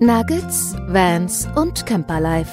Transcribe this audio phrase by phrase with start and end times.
[0.00, 2.50] Nuggets, Vans und Camperlife.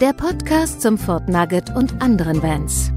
[0.00, 2.92] Der Podcast zum Fort Nugget und anderen Vans.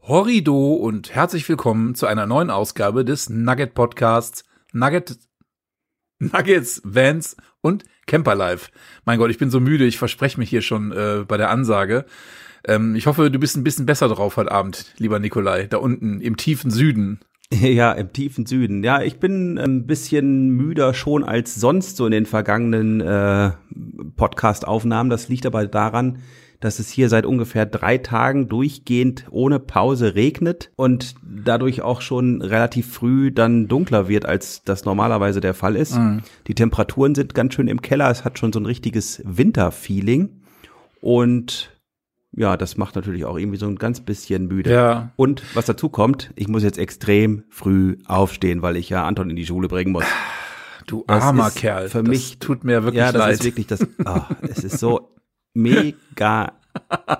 [0.00, 5.18] Horrido und herzlich willkommen zu einer neuen Ausgabe des Nugget Podcasts Nugget
[6.18, 8.70] Nuggets, Vans und Camperlife.
[9.04, 12.04] Mein Gott, ich bin so müde, ich verspreche mich hier schon äh, bei der Ansage.
[12.66, 16.20] Ähm, ich hoffe, du bist ein bisschen besser drauf heute Abend, lieber Nikolai, da unten
[16.20, 17.20] im tiefen Süden.
[17.50, 18.82] Ja, im tiefen Süden.
[18.82, 23.50] Ja, ich bin ein bisschen müder schon als sonst so in den vergangenen äh,
[24.16, 25.10] Podcast-Aufnahmen.
[25.10, 26.18] Das liegt aber daran,
[26.60, 32.40] dass es hier seit ungefähr drei Tagen durchgehend ohne Pause regnet und dadurch auch schon
[32.40, 35.96] relativ früh dann dunkler wird, als das normalerweise der Fall ist.
[35.96, 36.22] Mhm.
[36.46, 38.10] Die Temperaturen sind ganz schön im Keller.
[38.10, 40.40] Es hat schon so ein richtiges Winterfeeling.
[41.02, 41.73] Und
[42.36, 44.72] ja, das macht natürlich auch irgendwie so ein ganz bisschen müde.
[44.72, 45.12] Ja.
[45.16, 49.36] Und was dazu kommt, ich muss jetzt extrem früh aufstehen, weil ich ja Anton in
[49.36, 50.04] die Schule bringen muss.
[50.86, 51.88] Du armer Kerl.
[51.88, 53.32] Für mich tut mir wirklich ja, das leid.
[53.34, 53.86] ist wirklich das.
[54.04, 55.14] Oh, es ist so
[55.54, 56.52] mega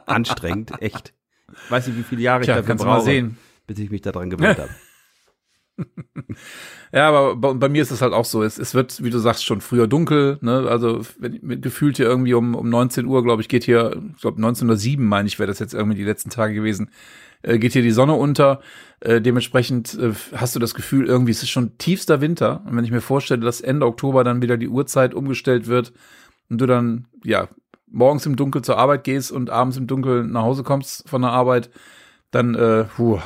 [0.06, 1.14] anstrengend, echt.
[1.52, 3.38] Ich weiß nicht, wie viele Jahre Tja, ich dafür brauche, sehen.
[3.66, 4.70] bis ich mich daran gewöhnt habe.
[6.94, 8.44] Ja, aber bei, bei mir ist es halt auch so.
[8.44, 10.38] Es, es wird, wie du sagst, schon früher dunkel.
[10.42, 10.68] Ne?
[10.68, 14.36] Also wenn, gefühlt hier irgendwie um, um 19 Uhr, glaube ich, geht hier, ich glaube
[14.36, 16.90] 1907, meine ich, wäre das jetzt irgendwie die letzten Tage gewesen,
[17.42, 18.60] äh, geht hier die Sonne unter.
[19.00, 22.62] Äh, dementsprechend äh, hast du das Gefühl, irgendwie es ist schon tiefster Winter.
[22.64, 25.92] Und wenn ich mir vorstelle, dass Ende Oktober dann wieder die Uhrzeit umgestellt wird
[26.48, 27.48] und du dann, ja,
[27.90, 31.32] morgens im Dunkel zur Arbeit gehst und abends im Dunkel nach Hause kommst von der
[31.32, 31.70] Arbeit,
[32.34, 33.20] dann, äh, puh,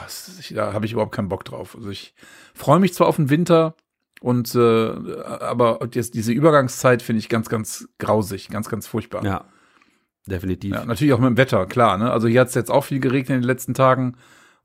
[0.51, 1.75] da habe ich überhaupt keinen Bock drauf.
[1.77, 2.15] Also ich
[2.55, 3.75] freue mich zwar auf den Winter
[4.21, 4.91] und äh,
[5.23, 9.25] aber jetzt diese Übergangszeit finde ich ganz, ganz grausig, ganz, ganz furchtbar.
[9.25, 9.45] Ja,
[10.27, 10.75] definitiv.
[10.75, 11.97] Ja, natürlich auch mit dem Wetter, klar.
[11.97, 12.11] Ne?
[12.11, 14.17] Also hier hat es jetzt auch viel geregnet in den letzten Tagen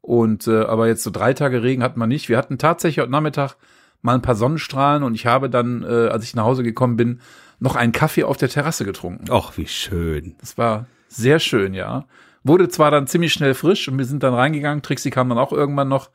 [0.02, 2.28] und äh, aber jetzt so drei Tage Regen hatten wir nicht.
[2.28, 3.56] Wir hatten tatsächlich heute Nachmittag
[4.02, 7.22] mal ein paar Sonnenstrahlen und ich habe dann, äh, als ich nach Hause gekommen bin,
[7.60, 9.26] noch einen Kaffee auf der Terrasse getrunken.
[9.32, 10.36] Ach, wie schön.
[10.42, 12.06] Das war sehr schön, ja.
[12.44, 14.82] Wurde zwar dann ziemlich schnell frisch und wir sind dann reingegangen.
[14.82, 16.10] Trixie kam dann auch irgendwann noch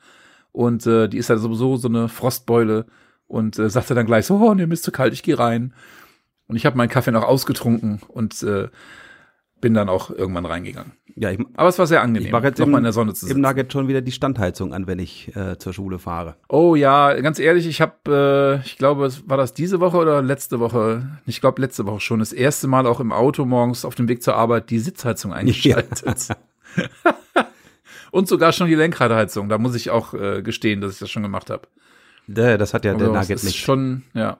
[0.52, 2.86] und äh, die ist ja sowieso so eine Frostbeule
[3.26, 5.74] und äh, sagte dann gleich so, oh, nee, mir ist zu kalt, ich gehe rein.
[6.46, 8.68] Und ich habe meinen Kaffee noch ausgetrunken und äh,
[9.60, 10.92] bin dann auch irgendwann reingegangen.
[11.20, 12.92] Ja, ich, Aber es war sehr angenehm, ich mache jetzt noch im, mal in der
[12.92, 13.40] Sonne zu im sitzen.
[13.40, 16.36] Nugget schon wieder die Standheizung an, wenn ich äh, zur Schule fahre.
[16.48, 20.22] Oh ja, ganz ehrlich, ich habe, äh, ich glaube, es war das diese Woche oder
[20.22, 21.18] letzte Woche?
[21.26, 22.20] Ich glaube letzte Woche schon.
[22.20, 26.04] Das erste Mal auch im Auto morgens auf dem Weg zur Arbeit die Sitzheizung eingeschaltet.
[28.10, 29.48] Und sogar schon die Lenkradheizung.
[29.48, 31.62] Da muss ich auch äh, gestehen, dass ich das schon gemacht habe.
[32.28, 33.58] Das hat ja der Also, das Nugget ist nicht.
[33.58, 34.38] Schon, ja.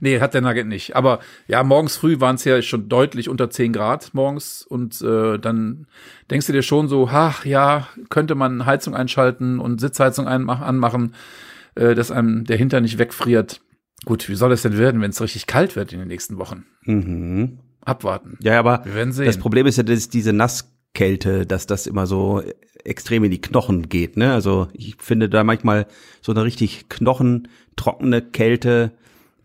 [0.00, 0.96] Nee, hat der Nugget nicht.
[0.96, 5.38] Aber ja, morgens früh waren es ja schon deutlich unter 10 Grad morgens und äh,
[5.38, 5.86] dann
[6.30, 11.14] denkst du dir schon so, ach ja, könnte man Heizung einschalten und Sitzheizung anmachen,
[11.74, 13.60] äh, dass einem der Hintern nicht wegfriert.
[14.04, 16.64] Gut, wie soll es denn werden, wenn es richtig kalt wird in den nächsten Wochen?
[16.84, 17.58] Mhm.
[17.84, 18.36] Abwarten.
[18.40, 19.26] Ja, aber Wir werden sehen.
[19.26, 22.42] das Problem ist ja, dass diese Nasskälte, dass das immer so
[22.84, 24.16] extrem in die Knochen geht.
[24.16, 24.32] Ne?
[24.32, 25.86] Also ich finde da manchmal
[26.20, 28.92] so eine richtig knochentrockene Kälte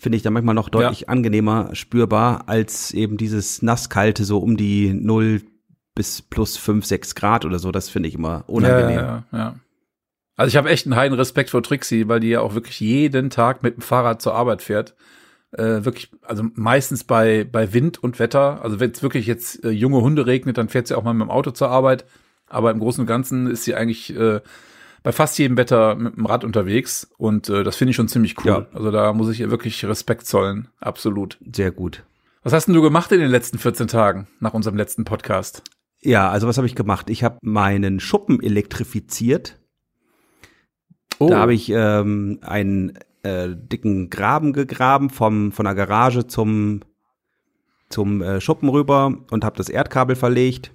[0.01, 4.95] finde ich da manchmal noch deutlich angenehmer spürbar als eben dieses nasskalte so um die
[4.95, 5.43] 0
[5.93, 7.71] bis plus 5, 6 Grad oder so.
[7.71, 8.97] Das finde ich immer unangenehm.
[8.97, 9.55] Ja, ja, ja.
[10.37, 13.29] Also ich habe echt einen heiden Respekt vor Trixie, weil die ja auch wirklich jeden
[13.29, 14.95] Tag mit dem Fahrrad zur Arbeit fährt.
[15.51, 18.63] Äh, wirklich, also meistens bei, bei Wind und Wetter.
[18.63, 21.27] Also wenn es wirklich jetzt äh, junge Hunde regnet, dann fährt sie auch mal mit
[21.27, 22.05] dem Auto zur Arbeit.
[22.47, 24.41] Aber im Großen und Ganzen ist sie eigentlich äh,
[25.03, 27.09] bei fast jedem Wetter mit dem Rad unterwegs.
[27.17, 28.51] Und äh, das finde ich schon ziemlich cool.
[28.51, 28.67] Ja.
[28.73, 30.67] Also da muss ich ihr wirklich Respekt zollen.
[30.79, 31.37] Absolut.
[31.53, 32.03] Sehr gut.
[32.43, 35.63] Was hast denn du gemacht in den letzten 14 Tagen nach unserem letzten Podcast?
[36.01, 37.09] Ja, also was habe ich gemacht?
[37.09, 39.59] Ich habe meinen Schuppen elektrifiziert.
[41.19, 46.81] Oh, Da habe ich ähm, einen äh, dicken Graben gegraben vom von der Garage zum
[47.89, 50.71] zum äh, Schuppen rüber und habe das Erdkabel verlegt.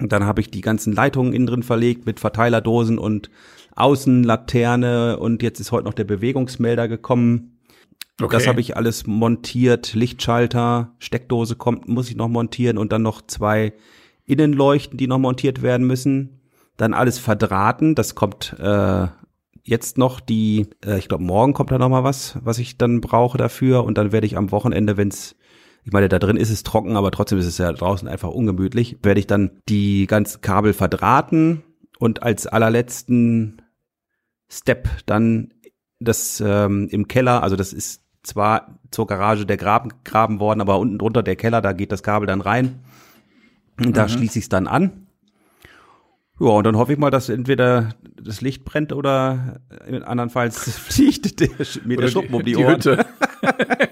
[0.00, 3.30] Und dann habe ich die ganzen Leitungen innen drin verlegt mit Verteilerdosen und
[3.74, 7.58] Außenlaterne und jetzt ist heute noch der Bewegungsmelder gekommen.
[8.20, 8.32] okay.
[8.32, 13.22] Das habe ich alles montiert, Lichtschalter, Steckdose kommt, muss ich noch montieren und dann noch
[13.26, 13.72] zwei
[14.24, 16.40] Innenleuchten, die noch montiert werden müssen.
[16.76, 19.06] Dann alles verdrahten, das kommt äh,
[19.62, 23.00] jetzt noch die, äh, ich glaube morgen kommt da noch mal was, was ich dann
[23.00, 25.36] brauche dafür und dann werde ich am Wochenende, wenn's
[25.88, 28.98] ich meine, da drin ist es trocken, aber trotzdem ist es ja draußen einfach ungemütlich.
[29.02, 31.62] Werde ich dann die ganzen Kabel verdrahten
[31.98, 33.62] und als allerletzten
[34.50, 35.54] Step dann
[35.98, 40.78] das ähm, im Keller, also das ist zwar zur Garage der Graben graben worden, aber
[40.78, 42.80] unten drunter der Keller, da geht das Kabel dann rein.
[43.78, 44.08] Und da Mhm.
[44.10, 45.06] schließe ich es dann an.
[46.38, 49.60] Ja, und dann hoffe ich mal, dass entweder das Licht brennt oder
[50.04, 51.48] andernfalls fliegt der,
[51.86, 52.74] mir der Schuppen um die, die Ohren.
[52.74, 53.06] Hütte.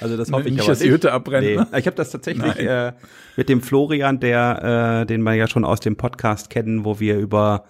[0.00, 1.46] also das hoffe ich nicht, dass die Hütte abbrennt.
[1.46, 1.56] Nee.
[1.56, 1.66] Ne?
[1.78, 2.92] Ich habe das tatsächlich äh,
[3.36, 7.18] mit dem Florian, der, äh, den wir ja schon aus dem Podcast kennen, wo wir
[7.18, 7.64] über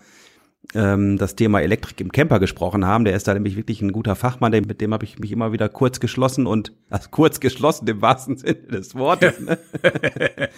[0.75, 3.05] ähm, das Thema Elektrik im Camper gesprochen haben.
[3.05, 5.69] Der ist da nämlich wirklich ein guter Fachmann, mit dem habe ich mich immer wieder
[5.69, 9.41] kurz geschlossen und also kurz geschlossen im wahrsten Sinne des Wortes.
[9.41, 9.59] Ne?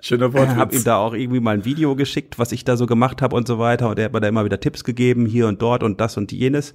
[0.00, 0.50] Schöner Wort.
[0.50, 3.22] Ich habe ihm da auch irgendwie mal ein Video geschickt, was ich da so gemacht
[3.22, 3.88] habe und so weiter.
[3.88, 6.32] Und er hat mir da immer wieder Tipps gegeben, hier und dort und das und
[6.32, 6.74] jenes.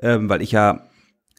[0.00, 0.86] Ähm, weil ich ja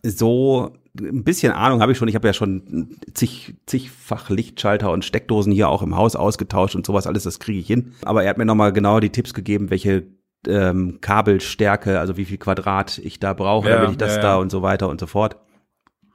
[0.03, 2.07] so ein bisschen Ahnung habe ich schon.
[2.07, 6.85] Ich habe ja schon zig, zigfach Lichtschalter und Steckdosen hier auch im Haus ausgetauscht und
[6.85, 7.93] sowas alles, das kriege ich hin.
[8.03, 10.07] Aber er hat mir nochmal genau die Tipps gegeben, welche
[10.47, 14.21] ähm, Kabelstärke, also wie viel Quadrat ich da brauche, ja, damit ich das ja, ja.
[14.21, 15.37] da und so weiter und so fort.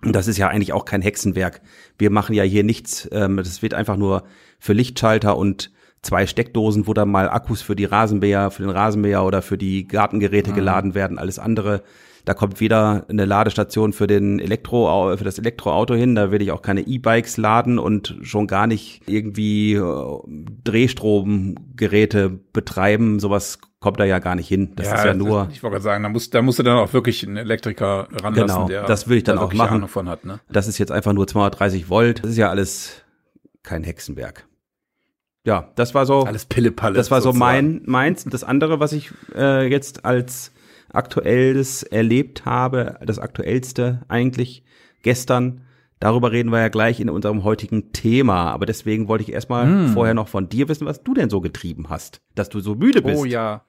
[0.04, 1.60] Und das ist ja eigentlich auch kein Hexenwerk.
[1.96, 3.08] Wir machen ja hier nichts.
[3.12, 4.24] Ähm, das wird einfach nur
[4.58, 5.70] für Lichtschalter und
[6.02, 9.86] zwei Steckdosen, wo dann mal Akkus für die Rasenmäher, für den Rasenmäher oder für die
[9.86, 10.54] Gartengeräte mhm.
[10.56, 11.18] geladen werden.
[11.18, 11.82] Alles andere
[12.24, 16.52] da kommt weder eine Ladestation für den Elektro, für das Elektroauto hin, da will ich
[16.52, 20.18] auch keine E-Bikes laden und schon gar nicht irgendwie äh,
[20.64, 23.18] Drehstromgeräte betreiben.
[23.18, 24.72] Sowas kommt da ja gar nicht hin.
[24.76, 25.48] Das ja, ist ja nur.
[25.52, 28.46] Ich wollte gerade sagen, da musst, da musst du dann auch wirklich einen Elektriker ranlassen,
[28.46, 29.86] genau, der das will ich dann auch machen.
[30.08, 30.40] Hat, ne?
[30.50, 32.22] Das ist jetzt einfach nur 230 Volt.
[32.22, 33.02] Das ist ja alles
[33.62, 34.46] kein Hexenwerk.
[35.44, 36.20] Ja, das war so.
[36.20, 36.94] Alles Pillepalle.
[36.94, 38.24] Das war so mein, meins.
[38.24, 40.52] Das andere, was ich äh, jetzt als
[40.92, 44.64] Aktuelles erlebt habe, das Aktuellste eigentlich
[45.02, 45.62] gestern.
[46.00, 48.50] Darüber reden wir ja gleich in unserem heutigen Thema.
[48.50, 49.88] Aber deswegen wollte ich erstmal hm.
[49.92, 53.02] vorher noch von dir wissen, was du denn so getrieben hast, dass du so müde
[53.02, 53.20] bist.
[53.20, 53.64] Oh ja.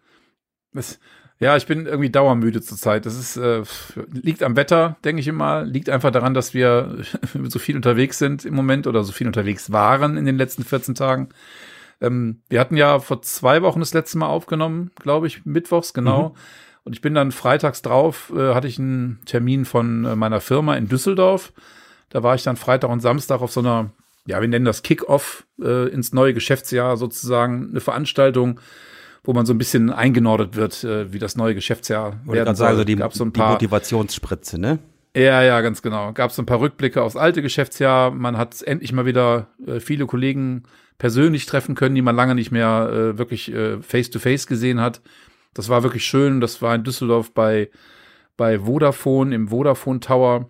[0.74, 1.00] Das,
[1.40, 3.06] ja, ich bin irgendwie dauermüde zurzeit.
[3.06, 3.64] Das ist, äh,
[4.12, 5.64] liegt am Wetter, denke ich immer.
[5.64, 7.04] Liegt einfach daran, dass wir
[7.44, 10.96] so viel unterwegs sind im Moment oder so viel unterwegs waren in den letzten 14
[10.96, 11.30] Tagen.
[12.02, 16.30] Ähm, wir hatten ja vor zwei Wochen das letzte Mal aufgenommen, glaube ich, mittwochs, genau.
[16.30, 16.36] Mhm.
[16.86, 20.76] Und ich bin dann freitags drauf, äh, hatte ich einen Termin von äh, meiner Firma
[20.76, 21.54] in Düsseldorf.
[22.10, 23.92] Da war ich dann Freitag und Samstag auf so einer,
[24.26, 28.60] ja, wir nennen das Kick-Off äh, ins neue Geschäftsjahr sozusagen, eine Veranstaltung,
[29.24, 32.68] wo man so ein bisschen eingenordet wird, äh, wie das neue Geschäftsjahr Wollte werden soll.
[32.68, 34.80] Also die, Gab so ein paar, die Motivationsspritze, ne?
[35.16, 36.12] Ja, ja, ganz genau.
[36.12, 38.12] Gab so ein paar Rückblicke aufs alte Geschäftsjahr.
[38.12, 40.64] Man hat endlich mal wieder äh, viele Kollegen
[40.98, 44.82] persönlich treffen können, die man lange nicht mehr äh, wirklich äh, face to face gesehen
[44.82, 45.02] hat.
[45.54, 46.42] Das war wirklich schön.
[46.42, 47.70] Das war in Düsseldorf bei,
[48.38, 50.50] bei Vodafone, im Vodafone Tower.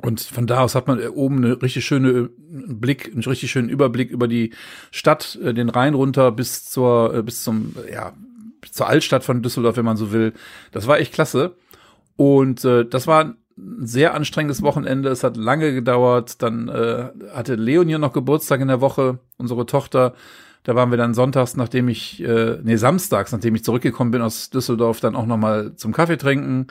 [0.00, 3.68] Und von da aus hat man oben eine richtig schöne äh, Blick, einen richtig schönen
[3.68, 4.52] Überblick über die
[4.92, 8.12] Stadt, äh, den Rhein runter bis zur, äh, bis zum, ja,
[8.70, 10.34] zur Altstadt von Düsseldorf, wenn man so will.
[10.70, 11.56] Das war echt klasse.
[12.16, 13.36] Und äh, das war ein
[13.86, 15.08] sehr anstrengendes Wochenende.
[15.08, 16.42] Es hat lange gedauert.
[16.42, 20.14] Dann äh, hatte Leon hier noch Geburtstag in der Woche, unsere Tochter.
[20.68, 24.50] Da waren wir dann sonntags, nachdem ich, äh, nee, samstags, nachdem ich zurückgekommen bin aus
[24.50, 26.66] Düsseldorf, dann auch noch mal zum Kaffee trinken.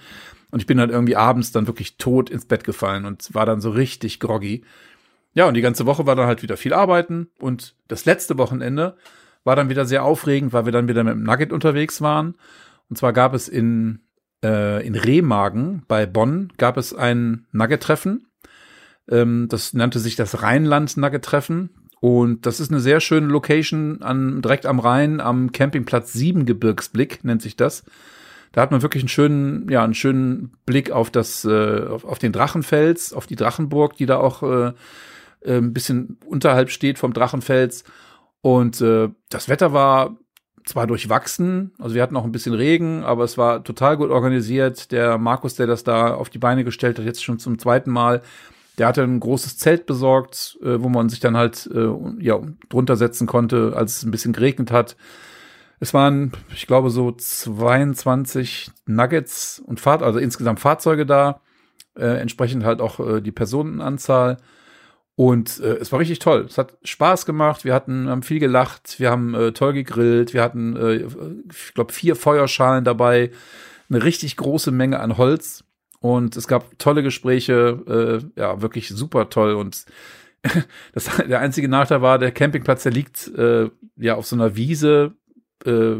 [0.52, 3.60] Und ich bin dann irgendwie abends dann wirklich tot ins Bett gefallen und war dann
[3.60, 4.64] so richtig groggy.
[5.34, 7.32] Ja, und die ganze Woche war dann halt wieder viel arbeiten.
[7.40, 8.98] Und das letzte Wochenende
[9.44, 12.36] war dann wieder sehr aufregend, weil wir dann wieder mit dem Nugget unterwegs waren.
[12.92, 14.02] Und zwar gab es in,
[14.44, 18.28] äh, in Remagen bei Bonn gab es ein Nugget-Treffen.
[19.10, 21.87] Ähm, das nannte sich das Rheinland-Nugget-Treffen.
[22.00, 27.42] Und das ist eine sehr schöne Location an, direkt am Rhein, am Campingplatz Siebengebirgsblick nennt
[27.42, 27.84] sich das.
[28.52, 32.19] Da hat man wirklich einen schönen, ja, einen schönen Blick auf das, äh, auf, auf
[32.19, 34.74] den Drachenfels, auf die Drachenburg, die da auch äh,
[35.42, 37.83] äh, ein bisschen unterhalb steht vom Drachenfels.
[38.42, 40.18] Und äh, das Wetter war
[40.66, 44.92] zwar durchwachsen, also wir hatten auch ein bisschen Regen, aber es war total gut organisiert.
[44.92, 48.21] Der Markus, der das da auf die Beine gestellt hat, jetzt schon zum zweiten Mal,
[48.78, 52.96] der hatte ein großes Zelt besorgt, äh, wo man sich dann halt äh, ja drunter
[52.96, 54.96] setzen konnte, als es ein bisschen geregnet hat.
[55.80, 61.42] Es waren, ich glaube, so 22 Nuggets und Fahrt, also insgesamt Fahrzeuge da,
[61.96, 64.38] äh, entsprechend halt auch äh, die Personenanzahl.
[65.16, 66.46] Und äh, es war richtig toll.
[66.48, 67.66] Es hat Spaß gemacht.
[67.66, 69.00] Wir hatten haben viel gelacht.
[69.00, 70.34] Wir haben äh, toll gegrillt.
[70.34, 71.07] Wir hatten, äh,
[71.52, 73.31] ich glaube, vier Feuerschalen dabei.
[73.90, 75.64] Eine richtig große Menge an Holz.
[75.99, 79.54] Und es gab tolle Gespräche, äh, ja, wirklich super toll.
[79.54, 79.85] Und
[80.94, 85.16] das, der einzige Nachteil war, der Campingplatz, der liegt äh, ja auf so einer Wiese,
[85.66, 85.95] äh,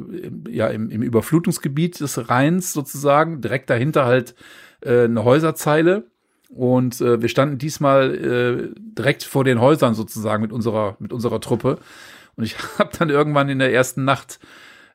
[0.50, 4.36] ja, im, im Überflutungsgebiet des Rheins sozusagen, direkt dahinter halt
[4.82, 6.06] äh, eine Häuserzeile.
[6.50, 11.42] Und äh, wir standen diesmal äh, direkt vor den Häusern sozusagen mit unserer, mit unserer
[11.42, 11.80] Truppe.
[12.36, 14.40] Und ich habe dann irgendwann in der ersten Nacht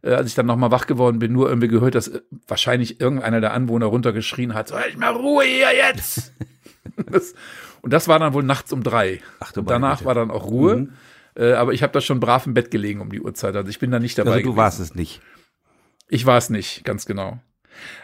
[0.02, 3.40] äh, als ich dann nochmal wach geworden bin, nur irgendwie gehört, dass äh, wahrscheinlich irgendeiner
[3.40, 6.32] der Anwohner runtergeschrien hat, soll ich mal Ruhe hier jetzt?
[7.11, 7.35] das,
[7.80, 9.21] und das war dann wohl nachts um drei.
[9.40, 10.76] Ach, du danach war dann auch Ruhe.
[10.76, 10.92] Mhm.
[11.35, 13.56] Äh, aber ich habe da schon brav im Bett gelegen um die Uhrzeit.
[13.56, 14.32] Also ich bin da nicht dabei.
[14.32, 14.56] Also du gewesen.
[14.56, 15.21] warst es nicht.
[16.09, 17.40] Ich war es nicht, ganz genau.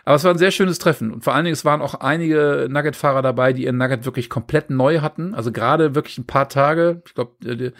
[0.04, 1.12] Aber es war ein sehr schönes Treffen.
[1.12, 4.70] Und vor allen Dingen, es waren auch einige Nugget-Fahrer dabei, die ihren Nugget wirklich komplett
[4.70, 5.34] neu hatten.
[5.34, 7.02] Also gerade wirklich ein paar Tage.
[7.06, 7.72] Ich glaube, die,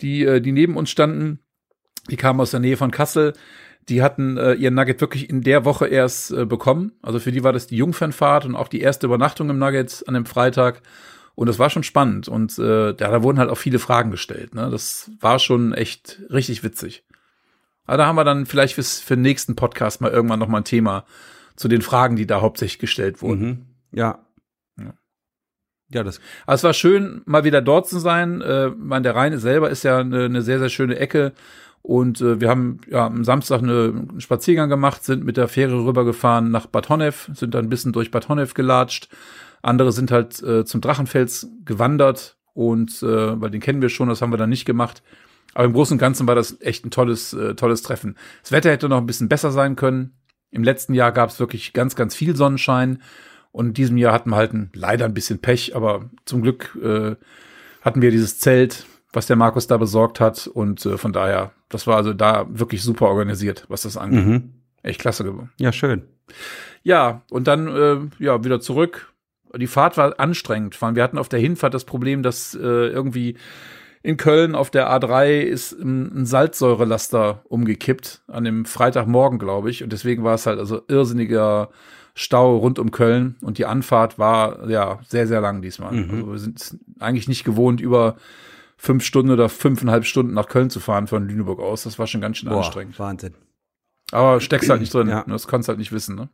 [0.00, 1.40] die, die neben uns standen,
[2.10, 3.32] die kamen aus der Nähe von Kassel.
[3.88, 6.92] Die hatten äh, ihren Nugget wirklich in der Woche erst äh, bekommen.
[7.02, 10.14] Also für die war das die Jungfernfahrt und auch die erste Übernachtung im Nugget an
[10.14, 10.82] dem Freitag.
[11.34, 12.28] Und das war schon spannend.
[12.28, 14.54] Und äh, ja, da wurden halt auch viele Fragen gestellt.
[14.54, 14.68] Ne?
[14.70, 17.04] Das war schon echt richtig witzig.
[17.84, 20.58] Aber da haben wir dann vielleicht fürs, für den nächsten Podcast mal irgendwann noch mal
[20.58, 21.04] ein Thema
[21.56, 23.46] zu den Fragen, die da hauptsächlich gestellt wurden.
[23.46, 23.66] Mhm.
[23.92, 24.26] Ja.
[24.78, 24.94] Ja.
[25.88, 26.20] Ja, das.
[26.46, 28.40] Aber es war schön, mal wieder dort zu sein.
[28.40, 31.32] Äh, man, der Rhein selber ist ja eine, eine sehr, sehr schöne Ecke.
[31.82, 35.84] Und äh, wir haben ja am Samstag eine, einen Spaziergang gemacht, sind mit der Fähre
[35.84, 39.08] rübergefahren nach Bad Honnef, sind dann ein bisschen durch Bad Honnef gelatscht.
[39.62, 44.22] Andere sind halt äh, zum Drachenfels gewandert und äh, weil den kennen wir schon, das
[44.22, 45.02] haben wir dann nicht gemacht.
[45.54, 48.16] Aber im Großen und Ganzen war das echt ein tolles, äh, tolles Treffen.
[48.42, 50.14] Das Wetter hätte noch ein bisschen besser sein können.
[50.50, 53.02] Im letzten Jahr gab es wirklich ganz, ganz viel Sonnenschein.
[53.50, 56.78] Und in diesem Jahr hatten wir halt ein, leider ein bisschen Pech, aber zum Glück
[56.82, 57.16] äh,
[57.82, 60.46] hatten wir dieses Zelt, was der Markus da besorgt hat.
[60.46, 64.26] Und äh, von daher, das war also da wirklich super organisiert, was das angeht.
[64.26, 64.50] Mhm.
[64.82, 65.52] Echt klasse geworden.
[65.58, 66.02] Ja, schön.
[66.82, 69.12] Ja, und dann äh, ja wieder zurück.
[69.54, 70.74] Die Fahrt war anstrengend.
[70.74, 73.36] Vor allem, Wir hatten auf der Hinfahrt das Problem, dass äh, irgendwie
[74.02, 79.84] in Köln auf der A3 ist ein Salzsäurelaster umgekippt an dem Freitagmorgen, glaube ich.
[79.84, 81.68] Und deswegen war es halt also irrsinniger
[82.14, 83.36] Stau rund um Köln.
[83.42, 85.92] Und die Anfahrt war ja sehr, sehr lang diesmal.
[85.92, 86.10] Mhm.
[86.10, 88.16] Also wir sind eigentlich nicht gewohnt, über
[88.82, 91.84] fünf Stunden oder fünfeinhalb Stunden nach Köln zu fahren von Lüneburg aus.
[91.84, 92.98] Das war schon ganz schön Boah, anstrengend.
[92.98, 93.34] Wahnsinn.
[94.10, 95.08] Aber steckst halt nicht drin.
[95.08, 95.24] Ja.
[95.28, 96.28] Das kannst halt nicht wissen, ne?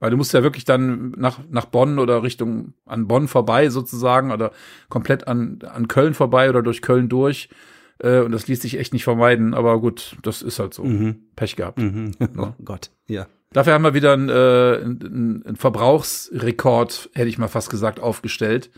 [0.00, 4.32] Weil du musst ja wirklich dann nach, nach Bonn oder Richtung an Bonn vorbei sozusagen
[4.32, 4.52] oder
[4.88, 7.50] komplett an, an Köln vorbei oder durch Köln durch.
[7.98, 9.52] Äh, und das ließ sich echt nicht vermeiden.
[9.52, 10.82] Aber gut, das ist halt so.
[10.82, 11.26] Mhm.
[11.36, 11.78] Pech gehabt.
[11.78, 12.12] Mhm.
[12.18, 12.28] Ja.
[12.38, 12.90] Oh Gott.
[13.06, 13.26] Ja.
[13.52, 18.70] Dafür haben wir wieder einen, äh, einen, einen Verbrauchsrekord, hätte ich mal fast gesagt, aufgestellt.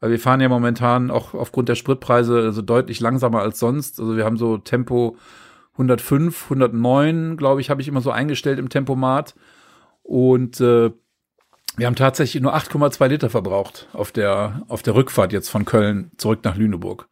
[0.00, 4.00] Weil wir fahren ja momentan auch aufgrund der Spritpreise also deutlich langsamer als sonst.
[4.00, 5.16] Also wir haben so Tempo
[5.72, 9.34] 105, 109, glaube ich, habe ich immer so eingestellt im Tempomat.
[10.02, 10.90] Und äh,
[11.76, 16.10] wir haben tatsächlich nur 8,2 Liter verbraucht auf der, auf der Rückfahrt jetzt von Köln
[16.16, 17.08] zurück nach Lüneburg.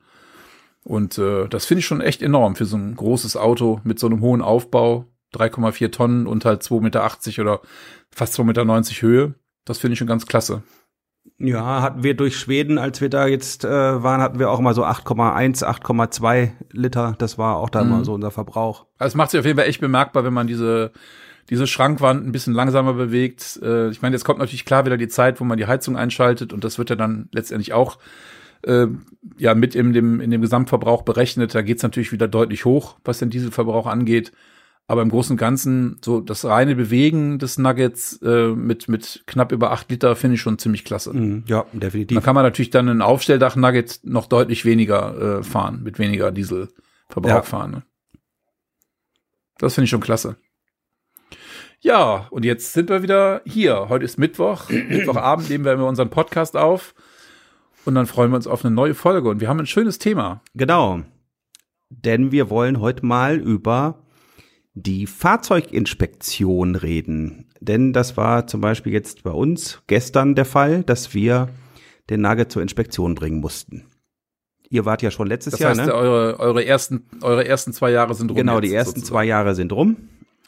[0.83, 4.07] Und äh, das finde ich schon echt enorm für so ein großes Auto mit so
[4.07, 5.04] einem hohen Aufbau.
[5.35, 7.61] 3,4 Tonnen und halt 2,80 Meter oder
[8.11, 9.35] fast 2,90 Meter Höhe.
[9.66, 10.62] Das finde ich schon ganz klasse.
[11.40, 13.68] Ja, hatten wir durch Schweden, als wir da jetzt äh,
[14.02, 17.14] waren, hatten wir auch mal so 8,1, 8,2 Liter.
[17.18, 17.90] Das war auch da Mhm.
[17.90, 18.87] mal so unser Verbrauch.
[18.99, 20.90] Also es macht sich auf jeden Fall echt bemerkbar, wenn man diese,
[21.49, 23.61] diese Schrankwand ein bisschen langsamer bewegt.
[23.62, 26.52] Äh, ich meine, jetzt kommt natürlich klar wieder die Zeit, wo man die Heizung einschaltet
[26.52, 27.99] und das wird ja dann letztendlich auch
[28.66, 28.88] äh,
[29.37, 31.54] ja mit in dem, in dem Gesamtverbrauch berechnet.
[31.54, 34.33] Da geht's natürlich wieder deutlich hoch, was den Dieselverbrauch angeht.
[34.90, 39.52] Aber im Großen und Ganzen, so das reine Bewegen des Nuggets äh, mit, mit knapp
[39.52, 41.12] über acht Liter finde ich schon ziemlich klasse.
[41.12, 41.45] Mhm.
[41.47, 42.23] Ja, Da definitiv.
[42.23, 47.42] kann man natürlich dann ein Aufstelldach-Nugget noch deutlich weniger äh, fahren, mit weniger Dieselverbrauch Ja.
[47.42, 47.71] fahren.
[47.73, 47.83] Ne?
[49.59, 50.37] Das finde ich schon klasse.
[51.80, 53.90] Ja, und jetzt sind wir wieder hier.
[53.90, 54.68] Heute ist Mittwoch.
[54.88, 56.95] Mittwochabend nehmen wir unseren Podcast auf.
[57.85, 59.28] Und dann freuen wir uns auf eine neue Folge.
[59.28, 60.40] Und wir haben ein schönes Thema.
[60.54, 61.02] Genau.
[61.90, 64.02] Denn wir wollen heute mal über
[64.82, 67.47] die Fahrzeuginspektion reden.
[67.61, 71.49] Denn das war zum Beispiel jetzt bei uns gestern der Fall, dass wir
[72.11, 73.87] den Nugget zur Inspektion bringen mussten.
[74.70, 75.94] Ihr wart ja schon letztes Das Jahr, heißt, ne?
[75.94, 78.37] eure, eure, ersten, eure ersten zwei Jahre sind rum.
[78.37, 79.14] Genau, die ersten sozusagen.
[79.14, 79.97] zwei Jahre sind rum.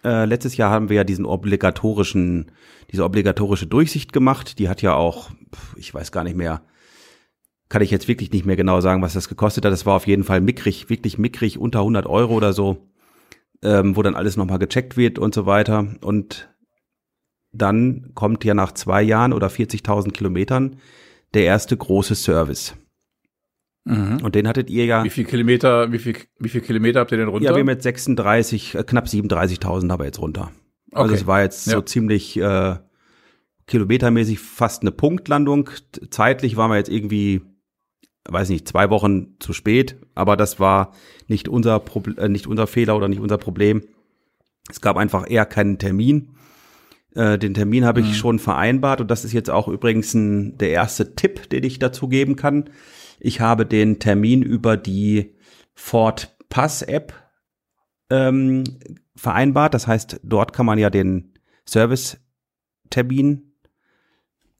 [0.04, 2.52] Äh, letztes Jahr haben wir ja diesen obligatorischen,
[2.90, 4.58] diese obligatorische Durchsicht gemacht.
[4.58, 5.30] Die hat ja auch,
[5.76, 6.62] ich weiß gar nicht mehr,
[7.68, 9.72] kann ich jetzt wirklich nicht mehr genau sagen, was das gekostet hat.
[9.72, 12.89] Das war auf jeden Fall mickrig, wirklich mickrig, unter 100 Euro oder so,
[13.62, 15.94] ähm, wo dann alles nochmal gecheckt wird und so weiter.
[16.02, 16.48] Und
[17.52, 20.76] dann kommt ja nach zwei Jahren oder 40.000 Kilometern
[21.34, 22.74] der erste große Service.
[23.84, 24.18] Mhm.
[24.22, 27.18] Und den hattet ihr ja, Wie viel Kilometer, wie viel, wie viel Kilometer habt ihr
[27.18, 27.50] denn runter?
[27.50, 30.52] ja, wir mit 36, äh, knapp 37.000 haben wir jetzt runter.
[30.92, 31.20] Also Okay.
[31.20, 31.86] es war jetzt so Ja.
[31.86, 32.76] ziemlich äh,
[33.66, 35.70] kilometermäßig fast eine Punktlandung.
[36.10, 37.40] Zeitlich waren wir jetzt irgendwie,
[38.28, 40.92] weiß nicht, zwei Wochen zu spät, aber das war
[41.28, 43.82] nicht unser Proble äh, nicht unser Fehler oder nicht unser Problem.
[44.68, 46.36] Es gab einfach eher keinen Termin.
[47.14, 50.70] Äh, den Termin habe ich schon vereinbart und das ist jetzt auch übrigens ein, der
[50.70, 52.70] erste Tipp, den ich dazu geben kann.
[53.18, 55.34] Ich habe den Termin über die
[55.74, 57.14] Ford Pass App
[58.10, 58.64] ähm,
[59.16, 59.74] vereinbart.
[59.74, 61.34] Das heißt, dort kann man ja den
[61.68, 63.49] Service-Termin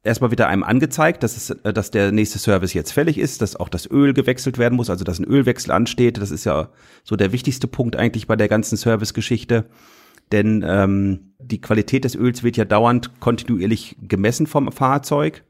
[0.02, 3.56] erstmal wieder einem angezeigt, dass, es, äh, dass der nächste Service jetzt fällig ist, dass
[3.56, 6.18] auch das Öl gewechselt werden muss, also dass ein Ölwechsel ansteht.
[6.18, 6.70] Das ist ja
[7.04, 9.66] so der wichtigste Punkt eigentlich bei der ganzen Servicegeschichte.
[10.32, 15.44] Denn ähm, die Qualität des Öls wird ja dauernd kontinuierlich gemessen vom Fahrzeug.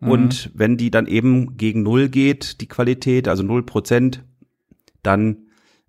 [0.00, 0.10] Mhm.
[0.10, 4.22] Und wenn die dann eben gegen Null geht, die Qualität, also Null Prozent,
[5.02, 5.46] dann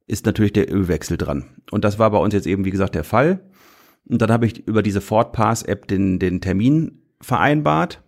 [0.08, 1.46] ist natürlich der Ölwechsel dran.
[1.72, 3.42] Und das war bei uns jetzt eben, wie gesagt, der Fall.
[4.06, 8.02] Und dann habe ich über diese Ford Pass App den, den Termin vereinbart.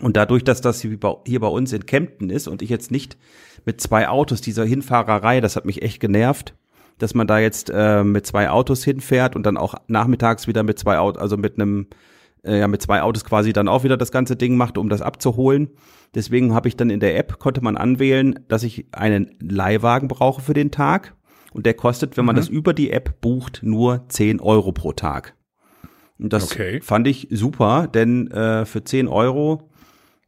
[0.00, 3.16] Und dadurch, dass das hier bei uns in Kempten ist und ich jetzt nicht
[3.64, 6.54] mit zwei Autos dieser Hinfahrerei, das hat mich echt genervt,
[6.98, 10.78] dass man da jetzt äh, mit zwei Autos hinfährt und dann auch nachmittags wieder mit
[10.78, 11.88] zwei Autos, also mit einem,
[12.44, 15.02] äh, ja, mit zwei Autos quasi dann auch wieder das ganze Ding macht, um das
[15.02, 15.70] abzuholen.
[16.14, 20.42] Deswegen habe ich dann in der App, konnte man anwählen, dass ich einen Leihwagen brauche
[20.42, 21.14] für den Tag.
[21.52, 22.40] Und der kostet, wenn man mhm.
[22.40, 25.34] das über die App bucht, nur 10 Euro pro Tag.
[26.18, 26.80] Und das okay.
[26.80, 29.70] fand ich super, denn äh, für 10 Euro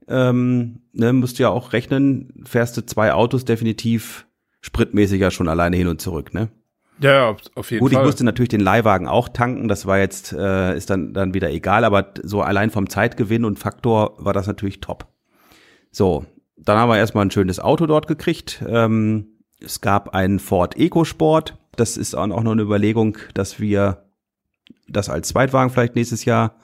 [0.09, 4.27] ähm, ne, musst du ja auch rechnen, fährst du zwei Autos definitiv
[4.61, 6.49] spritmäßiger schon alleine hin und zurück, ne?
[7.01, 8.01] Ja, auf jeden Gut, Fall.
[8.01, 11.33] Gut, ich musste natürlich den Leihwagen auch tanken, das war jetzt, äh, ist dann, dann
[11.33, 15.07] wieder egal, aber so allein vom Zeitgewinn und Faktor war das natürlich top.
[15.91, 16.27] So,
[16.59, 18.63] dann haben wir erstmal ein schönes Auto dort gekriegt.
[18.69, 21.57] Ähm, es gab einen Ford EcoSport.
[21.77, 24.10] Das ist auch noch eine Überlegung, dass wir
[24.91, 26.57] das als Zweitwagen vielleicht nächstes Jahr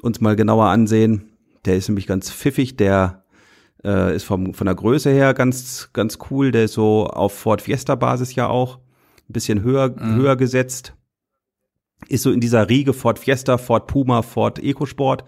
[0.00, 1.30] uns mal genauer ansehen.
[1.64, 3.24] Der ist nämlich ganz pfiffig, der
[3.84, 6.52] äh, ist vom, von der Größe her ganz, ganz cool.
[6.52, 8.78] Der ist so auf Ford Fiesta Basis ja auch
[9.28, 10.16] ein bisschen höher, mhm.
[10.16, 10.94] höher gesetzt.
[12.08, 15.24] Ist so in dieser Riege Ford Fiesta, Ford Puma, Ford EcoSport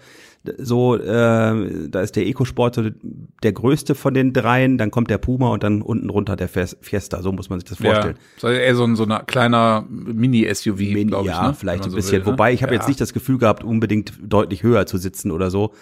[0.58, 2.82] so, äh, da ist der EcoSport so
[3.42, 7.22] der größte von den dreien, dann kommt der Puma und dann unten runter der Fiesta,
[7.22, 8.16] so muss man sich das vorstellen.
[8.40, 11.32] Ja, eher so ein, so ein kleiner Mini-SUV, glaube ich.
[11.32, 11.54] Ja, ne?
[11.54, 12.12] vielleicht so ein bisschen.
[12.12, 12.26] Will, ne?
[12.26, 12.80] Wobei, ich habe ja.
[12.80, 15.72] jetzt nicht das Gefühl gehabt, unbedingt deutlich höher zu sitzen oder so.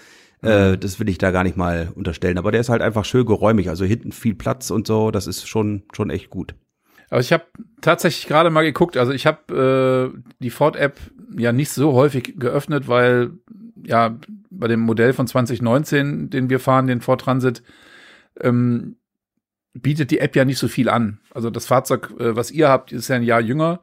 [0.43, 0.81] Äh, mhm.
[0.81, 2.39] das will ich da gar nicht mal unterstellen.
[2.39, 3.69] Aber der ist halt einfach schön geräumig.
[3.69, 6.55] Also hinten viel Platz und so, das ist schon, schon echt gut.
[7.11, 7.45] Aber ich habe
[7.81, 10.97] tatsächlich gerade mal geguckt, also ich habe äh, die Ford-App
[11.37, 13.33] ja nicht so häufig geöffnet, weil
[13.85, 14.17] ja
[14.51, 17.63] bei dem Modell von 2019, den wir fahren, den Ford Transit,
[18.41, 18.97] ähm,
[19.73, 21.21] bietet die App ja nicht so viel an.
[21.33, 23.81] Also das Fahrzeug, äh, was ihr habt, ist ja ein Jahr jünger.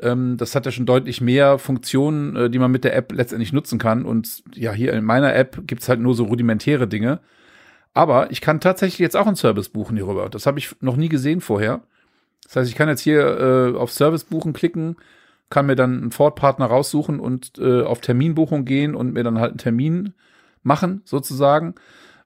[0.00, 3.52] Ähm, das hat ja schon deutlich mehr Funktionen, äh, die man mit der App letztendlich
[3.52, 4.04] nutzen kann.
[4.04, 7.20] Und ja, hier in meiner App gibt's halt nur so rudimentäre Dinge.
[7.92, 10.28] Aber ich kann tatsächlich jetzt auch einen Service buchen hierüber.
[10.28, 11.82] Das habe ich noch nie gesehen vorher.
[12.44, 14.96] Das heißt, ich kann jetzt hier äh, auf Service buchen klicken,
[15.50, 19.50] kann mir dann einen Ford-Partner raussuchen und äh, auf Terminbuchung gehen und mir dann halt
[19.50, 20.14] einen Termin
[20.62, 21.74] machen, sozusagen.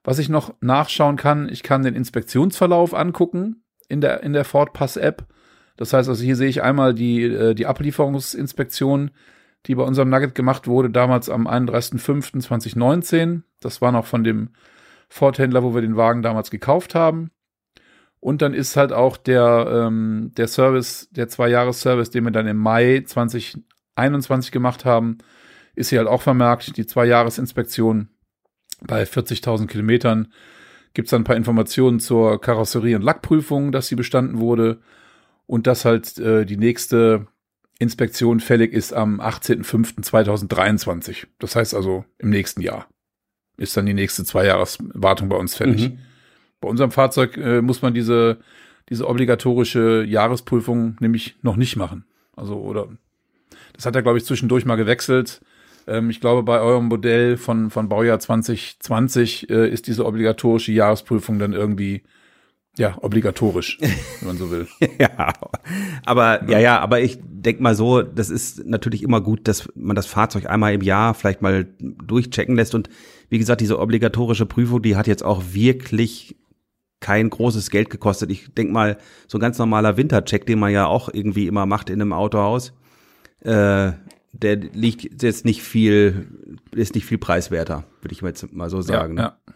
[0.03, 4.71] Was ich noch nachschauen kann, ich kann den Inspektionsverlauf angucken in der, in der Ford
[4.73, 5.25] Pass App.
[5.77, 9.09] Das heißt also, hier sehe ich einmal die, äh, die Ablieferungsinspektion,
[9.65, 13.41] die bei unserem Nugget gemacht wurde, damals am 31.05.2019.
[13.59, 14.49] Das war noch von dem
[15.09, 17.31] Ford-Händler, wo wir den Wagen damals gekauft haben.
[18.19, 22.57] Und dann ist halt auch der, ähm, der Service, der Zwei-Jahres-Service, den wir dann im
[22.57, 25.19] Mai 2021 gemacht haben,
[25.75, 26.77] ist hier halt auch vermerkt.
[26.77, 28.09] Die Zwei-Jahres-Inspektion
[28.81, 30.33] bei 40.000 Kilometern
[30.93, 34.79] gibt es dann ein paar Informationen zur Karosserie- und Lackprüfung, dass sie bestanden wurde.
[35.45, 37.27] Und dass halt äh, die nächste
[37.77, 41.27] Inspektion fällig ist am 18.05.2023.
[41.37, 42.87] Das heißt also im nächsten Jahr
[43.57, 45.89] ist dann die nächste Zwei-Jahres-Wartung bei uns fällig.
[45.89, 45.99] Mhm.
[46.65, 48.39] Bei unserem Fahrzeug äh, muss man diese,
[48.89, 52.05] diese obligatorische Jahresprüfung nämlich noch nicht machen.
[52.35, 52.87] Also, oder
[53.73, 55.41] das hat er, glaube ich, zwischendurch mal gewechselt.
[55.85, 61.37] Ähm, ich glaube, bei eurem Modell von, von Baujahr 2020 äh, ist diese obligatorische Jahresprüfung
[61.37, 62.01] dann irgendwie
[62.79, 63.77] ja, obligatorisch,
[64.21, 64.67] wenn man so will.
[64.97, 65.33] ja,
[66.03, 66.49] aber ja.
[66.49, 70.07] ja, ja, aber ich denk mal so, das ist natürlich immer gut, dass man das
[70.07, 72.89] Fahrzeug einmal im Jahr vielleicht mal durchchecken lässt und
[73.29, 76.35] wie gesagt, diese obligatorische Prüfung, die hat jetzt auch wirklich
[77.05, 78.31] kein großes Geld gekostet.
[78.31, 81.91] Ich denk mal, so ein ganz normaler Wintercheck, den man ja auch irgendwie immer macht
[81.91, 82.73] in einem Autohaus,
[83.41, 83.91] äh,
[84.31, 86.27] der liegt jetzt nicht viel,
[86.71, 89.17] ist nicht viel preiswerter, würde ich jetzt mal so sagen.
[89.17, 89.33] Ja, ne?
[89.47, 89.53] ja.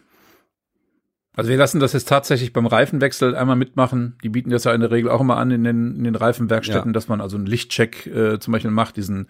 [1.40, 4.18] Also wir lassen das jetzt tatsächlich beim Reifenwechsel einmal mitmachen.
[4.24, 6.90] Die bieten das ja in der Regel auch immer an in den, in den Reifenwerkstätten,
[6.90, 6.94] ja.
[6.94, 9.28] dass man also einen Lichtcheck äh, zum Beispiel macht, diesen,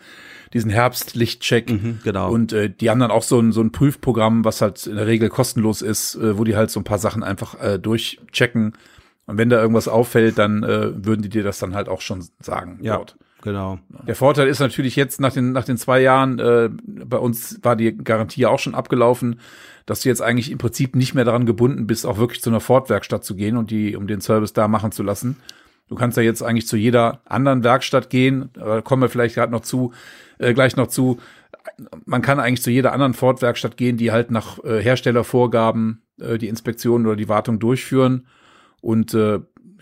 [0.51, 1.69] diesen Herbstlichtcheck.
[1.69, 2.31] Mhm, genau.
[2.31, 5.05] Und äh, die haben dann auch so ein, so ein Prüfprogramm, was halt in der
[5.05, 8.73] Regel kostenlos ist, äh, wo die halt so ein paar Sachen einfach äh, durchchecken.
[9.27, 12.27] Und wenn da irgendwas auffällt, dann äh, würden die dir das dann halt auch schon
[12.39, 12.79] sagen.
[12.81, 12.97] Ja.
[12.97, 13.17] Dort.
[13.41, 13.79] Genau.
[14.05, 17.75] Der Vorteil ist natürlich jetzt nach den, nach den zwei Jahren, äh, bei uns war
[17.75, 19.39] die Garantie auch schon abgelaufen,
[19.85, 22.59] dass du jetzt eigentlich im Prinzip nicht mehr daran gebunden bist, auch wirklich zu einer
[22.59, 25.37] Ford-Werkstatt zu gehen und die, um den Service da machen zu lassen.
[25.87, 29.51] Du kannst ja jetzt eigentlich zu jeder anderen Werkstatt gehen, äh, kommen wir vielleicht gerade
[29.51, 29.93] noch zu,
[30.37, 31.19] äh, gleich noch zu.
[32.05, 36.49] man kann eigentlich zu jeder anderen Ford-Werkstatt gehen, die halt nach äh, Herstellervorgaben äh, die
[36.49, 38.27] Inspektion oder die Wartung durchführen.
[38.81, 39.39] Und äh,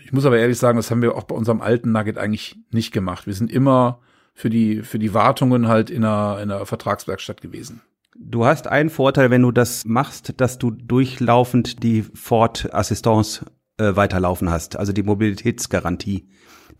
[0.08, 2.92] ich muss aber ehrlich sagen, das haben wir auch bei unserem alten Nugget eigentlich nicht
[2.92, 3.26] gemacht.
[3.26, 4.00] Wir sind immer
[4.32, 7.82] für die, für die Wartungen halt in einer, in einer Vertragswerkstatt gewesen.
[8.18, 13.44] Du hast einen Vorteil, wenn du das machst, dass du durchlaufend die Ford Assistance
[13.76, 16.26] äh, weiterlaufen hast, also die Mobilitätsgarantie.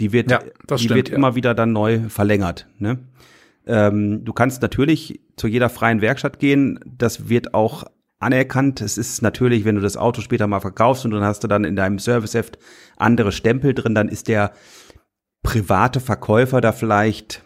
[0.00, 1.16] Die wird, Ja, die stimmt, wird ja.
[1.16, 2.66] immer wieder dann neu verlängert.
[2.78, 2.98] Ne?
[3.66, 6.80] Ähm, du kannst natürlich zu jeder freien Werkstatt gehen.
[6.86, 7.84] Das wird auch
[8.18, 8.80] anerkannt.
[8.80, 11.64] Es ist natürlich, wenn du das Auto später mal verkaufst und dann hast du dann
[11.64, 12.58] in deinem Serviceheft
[12.96, 14.52] andere Stempel drin, dann ist der
[15.42, 17.44] private Verkäufer da vielleicht,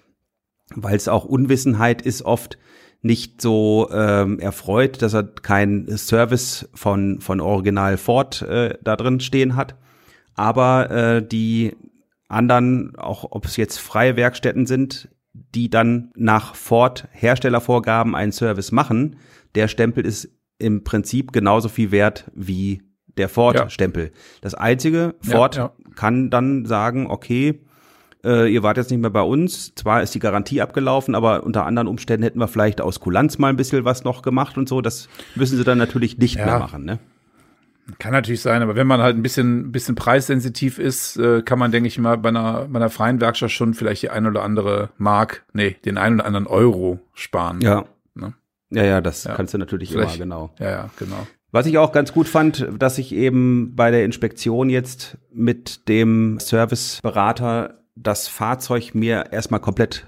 [0.75, 2.59] weil es auch Unwissenheit ist, oft
[3.03, 9.21] nicht so ähm, erfreut, dass er keinen Service von, von Original Ford äh, da drin
[9.21, 9.77] stehen hat.
[10.35, 11.77] Aber äh, die
[12.29, 18.73] anderen, auch ob es jetzt freie Werkstätten sind, die dann nach Ford Herstellervorgaben einen Service
[18.73, 19.17] machen,
[19.55, 20.31] der Stempel ist
[20.63, 22.83] im Prinzip genauso viel wert wie
[23.19, 24.11] der Ford-Stempel.
[24.41, 25.73] Das Einzige, Ja, Ford ja.
[25.97, 27.61] kann dann sagen, okay,
[28.25, 31.67] äh, ihr wart jetzt nicht mehr bei uns, zwar ist die Garantie abgelaufen, aber unter
[31.67, 34.81] anderen Umständen hätten wir vielleicht aus Kulanz mal ein bisschen was noch gemacht und so.
[34.81, 36.47] Das müssen sie dann natürlich nicht Ja.
[36.47, 36.99] mehr machen, ne?
[37.99, 41.73] Kann natürlich sein, aber wenn man halt ein bisschen, bisschen preissensitiv ist, äh, kann man,
[41.73, 44.91] denke ich mal, bei einer, bei einer freien Werkstatt schon vielleicht die ein oder andere
[44.99, 47.61] Mark, nee, den einen oder anderen Euro sparen.
[47.61, 47.85] Ja.
[48.73, 49.35] Ja, ja, das Ja.
[49.35, 50.51] kannst du natürlich Vielleicht- immer, genau.
[50.59, 51.27] Ja, ja, genau.
[51.51, 56.39] Was ich auch ganz gut fand, dass ich eben bei der Inspektion jetzt mit dem
[56.41, 60.07] Serviceberater das Fahrzeug mir erstmal komplett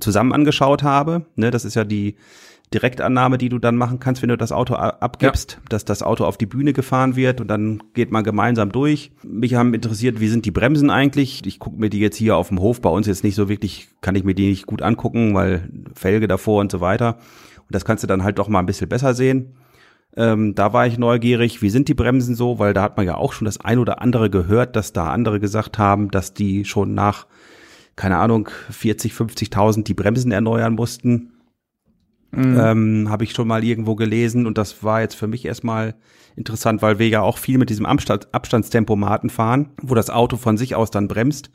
[0.00, 1.24] zusammen angeschaut habe.
[1.36, 2.16] Ne, das ist ja die
[2.74, 6.38] Direktannahme, die du dann machen kannst, wenn du das Auto abgibst, dass das Auto auf
[6.38, 9.12] die Bühne gefahren wird und dann geht man gemeinsam durch.
[9.22, 11.42] Mich haben interessiert, wie sind die Bremsen eigentlich?
[11.44, 13.88] Ich gucke mir die jetzt hier auf dem Hof bei uns jetzt nicht so wirklich,
[14.00, 17.18] kann ich mir die nicht gut angucken, weil Felge davor und so weiter.
[17.72, 19.54] Das kannst du dann halt doch mal ein bisschen besser sehen.
[20.16, 23.16] Ähm, da war ich neugierig, wie sind die Bremsen so, weil da hat man ja
[23.16, 26.92] auch schon das ein oder andere gehört, dass da andere gesagt haben, dass die schon
[26.92, 27.26] nach,
[27.96, 31.32] keine Ahnung, 40, 50.000 die Bremsen erneuern mussten.
[32.58, 35.94] Ähm, Habe ich schon mal irgendwo gelesen und das war jetzt für mich erstmal
[36.36, 40.56] interessant, weil wir ja auch viel mit diesem Abstand, Abstandstempomaten fahren, wo das Auto von
[40.56, 41.50] sich aus dann bremst.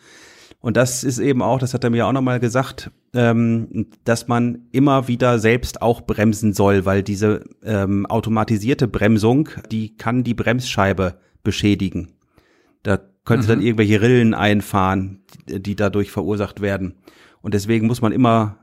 [0.60, 4.68] Und das ist eben auch, das hat er mir auch nochmal gesagt, ähm, dass man
[4.72, 11.20] immer wieder selbst auch bremsen soll, weil diese ähm, automatisierte Bremsung, die kann die Bremsscheibe
[11.44, 12.14] beschädigen.
[12.84, 16.96] Da könnte dann irgendwelche Rillen einfahren, die dadurch verursacht werden.
[17.42, 18.58] Und deswegen muss man immer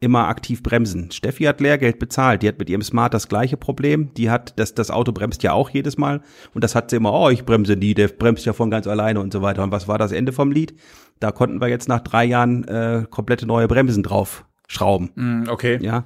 [0.00, 1.10] immer aktiv bremsen.
[1.10, 2.42] Steffi hat Lehrgeld bezahlt.
[2.42, 4.12] Die hat mit ihrem Smart das gleiche Problem.
[4.14, 6.22] Die hat, das, das Auto bremst ja auch jedes Mal.
[6.54, 9.20] Und das hat sie immer, oh, ich bremse nie, der bremst ja von ganz alleine
[9.20, 9.62] und so weiter.
[9.62, 10.74] Und was war das Ende vom Lied?
[11.20, 15.10] Da konnten wir jetzt nach drei Jahren äh, komplette neue Bremsen drauf schrauben.
[15.16, 15.78] Mm, Okay.
[15.82, 16.04] Ja,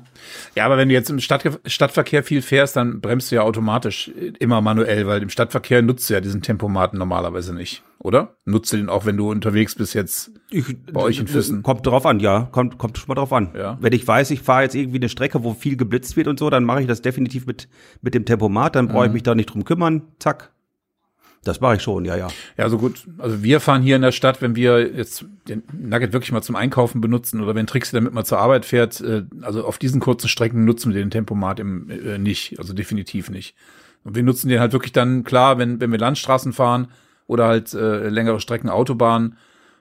[0.57, 4.11] Ja, aber wenn du jetzt im Stadt, Stadtverkehr viel fährst, dann bremst du ja automatisch
[4.38, 8.37] immer manuell, weil im Stadtverkehr nutzt du ja diesen Tempomaten normalerweise nicht, oder?
[8.46, 11.62] Nutzt du den auch, wenn du unterwegs bist jetzt ich, bei euch in Füssen?
[11.62, 12.48] Kommt drauf an, ja.
[12.53, 13.50] Kommt, kommt schon mal drauf an.
[13.55, 13.77] Ja.
[13.83, 16.48] Wenn ich weiß, ich fahre jetzt irgendwie eine Strecke, wo viel geblitzt wird und so,
[16.48, 17.68] dann mache ich das definitiv mit,
[18.00, 18.77] mit dem Tempomat.
[18.77, 18.92] Dann Mhm.
[18.92, 20.00] brauche ich mich da nicht drum kümmern.
[20.20, 20.54] Zack.
[21.44, 22.28] Das mache ich schon, ja, ja.
[22.57, 23.07] Ja, so gut.
[23.18, 26.57] Also wir fahren hier in der Stadt, wenn wir jetzt den Nugget wirklich mal zum
[26.57, 30.28] Einkaufen benutzen oder wenn Trixie damit mal zur Arbeit fährt, äh, also auf diesen kurzen
[30.28, 33.54] Strecken nutzen wir den Tempomat im, äh, nicht, also definitiv nicht.
[34.02, 36.88] Und wir nutzen den halt wirklich dann, klar, wenn, wenn wir Landstraßen fahren
[37.26, 39.37] oder halt äh, längere Strecken Autobahn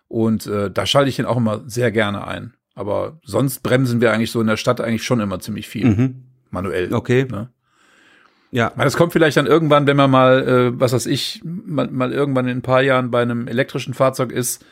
[0.08, 2.54] und äh, da schalte ich den auch immer sehr gerne ein.
[2.76, 6.23] Aber sonst bremsen wir eigentlich so in der Stadt eigentlich schon immer ziemlich viel Mhm.
[6.49, 6.93] manuell.
[6.93, 7.26] Okay.
[7.30, 7.49] Ne?
[8.54, 8.72] Ja.
[8.76, 12.13] Weil das kommt vielleicht dann irgendwann, wenn man mal, äh, was weiß ich, mal, mal
[12.13, 14.63] irgendwann in ein paar Jahren bei einem elektrischen Fahrzeug ist,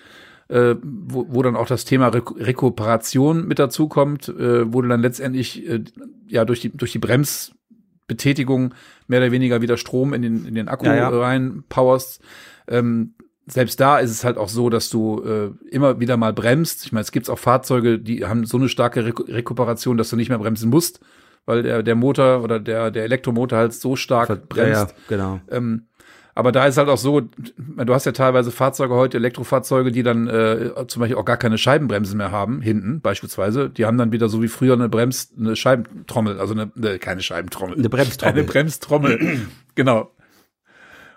[0.50, 4.88] äh, wo, wo dann auch das Thema Re Rekuperation mit dazu kommt, äh, wo du
[4.88, 5.84] dann letztendlich äh,
[6.28, 8.76] ja durch die durch die Bremsbetätigung
[9.08, 11.10] mehr oder weniger wieder Strom in den in den Akku Ja, ja.
[11.10, 12.22] rein powerst.
[12.68, 13.16] Ähm,
[13.48, 16.86] selbst da ist es halt auch so, dass du äh, immer wieder mal bremst.
[16.86, 20.16] Ich meine, es gibt auch Fahrzeuge, die haben so eine starke Reku Rekuperation, dass du
[20.18, 21.00] nicht mehr bremsen musst,
[21.46, 24.92] weil der, der Motor oder der, der Elektromotor halt so stark bremst.
[24.92, 25.42] Ja, genau.
[25.50, 25.88] Ähm,
[26.34, 30.28] aber da ist halt auch so, du hast ja teilweise Fahrzeuge heute, Elektrofahrzeuge, die dann
[30.28, 33.70] äh, zum Beispiel auch gar keine Scheibenbremsen mehr haben, hinten beispielsweise.
[33.70, 37.22] Die haben dann wieder so wie früher eine Brems, eine Scheibentrommel, also eine, ne, keine
[37.22, 37.78] Scheibentrommel.
[37.78, 38.34] Eine Bremstrommel.
[38.34, 39.40] Eine Bremstrommel,
[39.76, 40.12] genau.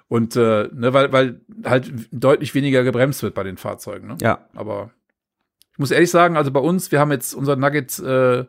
[0.08, 4.08] Und äh, ne, weil, weil halt deutlich weniger gebremst wird bei den Fahrzeugen.
[4.08, 4.16] Ne?
[4.20, 4.46] Ja.
[4.54, 4.90] Aber
[5.72, 8.44] ich muss ehrlich sagen, also bei uns, wir haben jetzt unser Nugget, äh,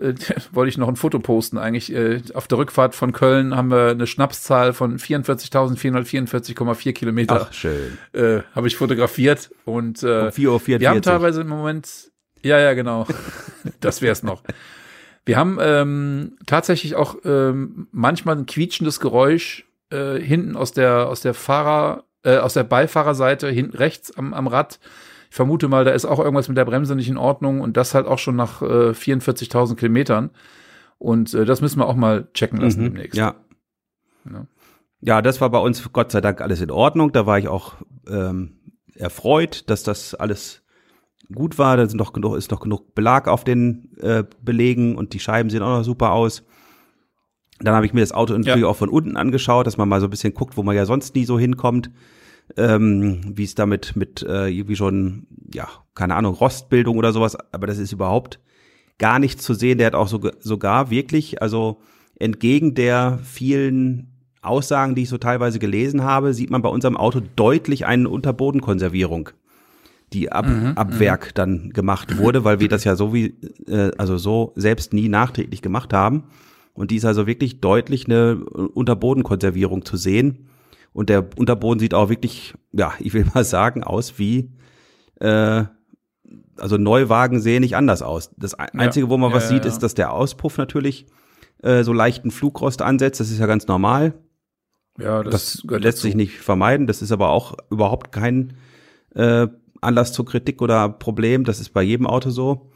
[0.00, 0.14] äh,
[0.52, 1.92] wollte ich noch ein Foto posten eigentlich.
[1.92, 7.48] Äh, auf der Rückfahrt von Köln haben wir eine Schnapszahl von 44.444,4 Kilometer.
[7.48, 7.98] Ach, schön.
[8.12, 10.80] Äh, habe ich fotografiert und äh, Um 4.44 Uhr.
[10.80, 12.10] wir haben teilweise im Moment,
[12.42, 13.06] ja, ja, genau,
[13.80, 14.42] das wär's noch.
[15.24, 21.20] Wir haben ähm, tatsächlich auch ähm, manchmal ein quietschendes Geräusch äh, hinten aus der aus
[21.20, 24.80] der Fahrer äh, aus der Beifahrerseite hinten rechts am, am Rad.
[25.32, 27.94] Ich vermute mal, da ist auch irgendwas mit der Bremse nicht in Ordnung und das
[27.94, 30.28] halt auch schon nach äh, 44.000 Kilometern.
[30.98, 33.16] Und äh, das müssen wir auch mal checken lassen Mhm, demnächst.
[33.16, 33.36] Ja.
[34.30, 34.46] Ja.
[35.00, 37.12] Ja, das war bei uns Gott sei Dank alles in Ordnung.
[37.12, 38.60] Da war ich auch ähm,
[38.94, 40.60] erfreut, dass das alles
[41.34, 41.78] gut war.
[41.78, 45.48] Da sind noch genug, ist noch genug Belag auf den äh, Belegen und die Scheiben
[45.48, 46.44] sehen auch noch super aus.
[47.60, 48.66] Dann habe ich mir das Auto natürlich Ja.
[48.68, 51.14] auch von unten angeschaut, dass man mal so ein bisschen guckt, wo man ja sonst
[51.14, 51.90] nie so hinkommt.
[52.56, 57.66] Ähm, wie es damit mit äh, irgendwie schon, ja, keine Ahnung, Rostbildung oder sowas, aber
[57.66, 58.40] das ist überhaupt
[58.98, 59.78] gar nichts zu sehen.
[59.78, 61.80] Der hat auch so, sogar wirklich, also
[62.18, 64.12] entgegen der vielen
[64.42, 69.30] Aussagen, die ich so teilweise gelesen habe, sieht man bei unserem Auto deutlich eine Unterbodenkonservierung,
[70.12, 73.34] die ab, ab Werk dann gemacht wurde, weil wir das ja so wie,
[73.66, 76.24] äh, also so selbst nie nachträglich gemacht haben.
[76.74, 80.48] Und die ist also wirklich deutlich eine Unterbodenkonservierung zu sehen.
[80.92, 84.50] Und der Unterboden sieht auch wirklich, ja, ich will mal sagen, aus wie,
[85.20, 85.64] äh,
[86.58, 88.30] also Neuwagen sehen nicht anders aus.
[88.36, 89.70] Das Ein- Einzige, wo man Ja, was ja, sieht, ja.
[89.70, 91.06] ist, dass der Auspuff natürlich
[91.62, 93.20] äh, so leichten Flugrost ansetzt.
[93.20, 94.14] Das ist ja ganz normal.
[94.98, 96.02] Ja, Das, das, lässt dazu.
[96.02, 96.86] sich nicht vermeiden.
[96.86, 98.54] Das ist aber auch überhaupt kein
[99.14, 99.48] äh,
[99.80, 101.44] Anlass zur Kritik oder Problem.
[101.44, 102.70] Das ist bei jedem Auto so.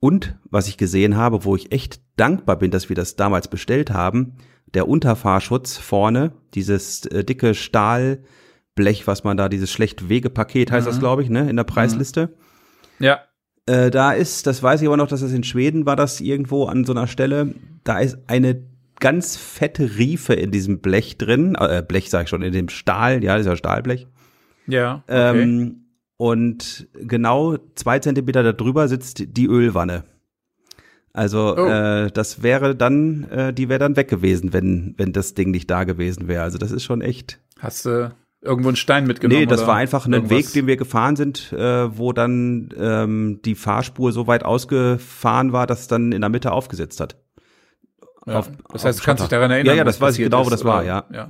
[0.00, 3.90] Und was ich gesehen habe, wo ich echt dankbar bin, dass wir das damals bestellt
[3.90, 4.34] haben,
[4.74, 10.90] der Unterfahrschutz vorne, dieses äh, dicke Stahlblech, was man da, dieses schlecht Wegepaket heißt Mhm.
[10.90, 12.34] das, glaube ich, ne, in der Preisliste.
[12.98, 13.20] Ja,
[13.66, 16.64] Äh, da ist, das weiß ich aber noch, dass das in Schweden war, das irgendwo
[16.64, 17.54] an so einer Stelle,
[17.84, 18.62] da ist eine
[18.98, 23.22] ganz fette Riefe in diesem Blech drin, äh, Blech sage ich schon, in dem Stahl,
[23.22, 24.06] ja, das ist ja Stahlblech.
[24.66, 25.02] ja.
[25.06, 25.42] Okay.
[25.42, 25.84] Ähm,
[26.16, 30.02] und genau zwei Zentimeter darüber sitzt die Ölwanne.
[31.12, 31.66] Also Oh.
[31.66, 35.70] äh, das wäre dann, äh, die wäre dann weg gewesen, wenn wenn das Ding nicht
[35.70, 36.42] da gewesen wäre.
[36.42, 37.40] Also das ist schon echt.
[37.58, 39.40] Hast du irgendwo einen Stein mitgenommen?
[39.40, 40.30] Nee, das war einfach ein?
[40.30, 45.66] Weg, den wir gefahren sind, äh, wo dann ähm, die Fahrspur so weit ausgefahren war,
[45.66, 47.16] dass es dann in der Mitte aufgesetzt hat.
[48.26, 48.40] Ja.
[48.40, 49.66] auf- das heißt, du kannst dich daran erinnern.
[49.74, 51.04] Ja, ja, das weiß ich genau, wo das war, ja.
[51.12, 51.28] ja.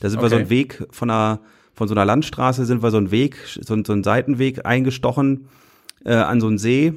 [0.00, 0.42] Da sind wir so Okay.
[0.42, 1.40] einen Weg von einer
[1.74, 5.46] von so einer Landstraße sind wir so einen Weg, so, so einen Seitenweg eingestochen
[6.04, 6.92] äh, an so einen See,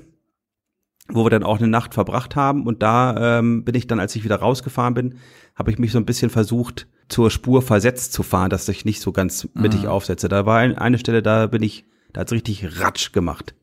[1.07, 2.65] wo wir dann auch eine Nacht verbracht haben.
[2.65, 5.15] Und da ähm, bin ich dann, als ich wieder rausgefahren bin,
[5.55, 8.99] habe ich mich so ein bisschen versucht, zur Spur versetzt zu fahren, dass ich nicht
[9.01, 9.89] so ganz mittig Mhm.
[9.89, 10.27] aufsetze.
[10.29, 13.53] Da war ein, eine Stelle, da bin ich, da hat's richtig Ratsch gemacht.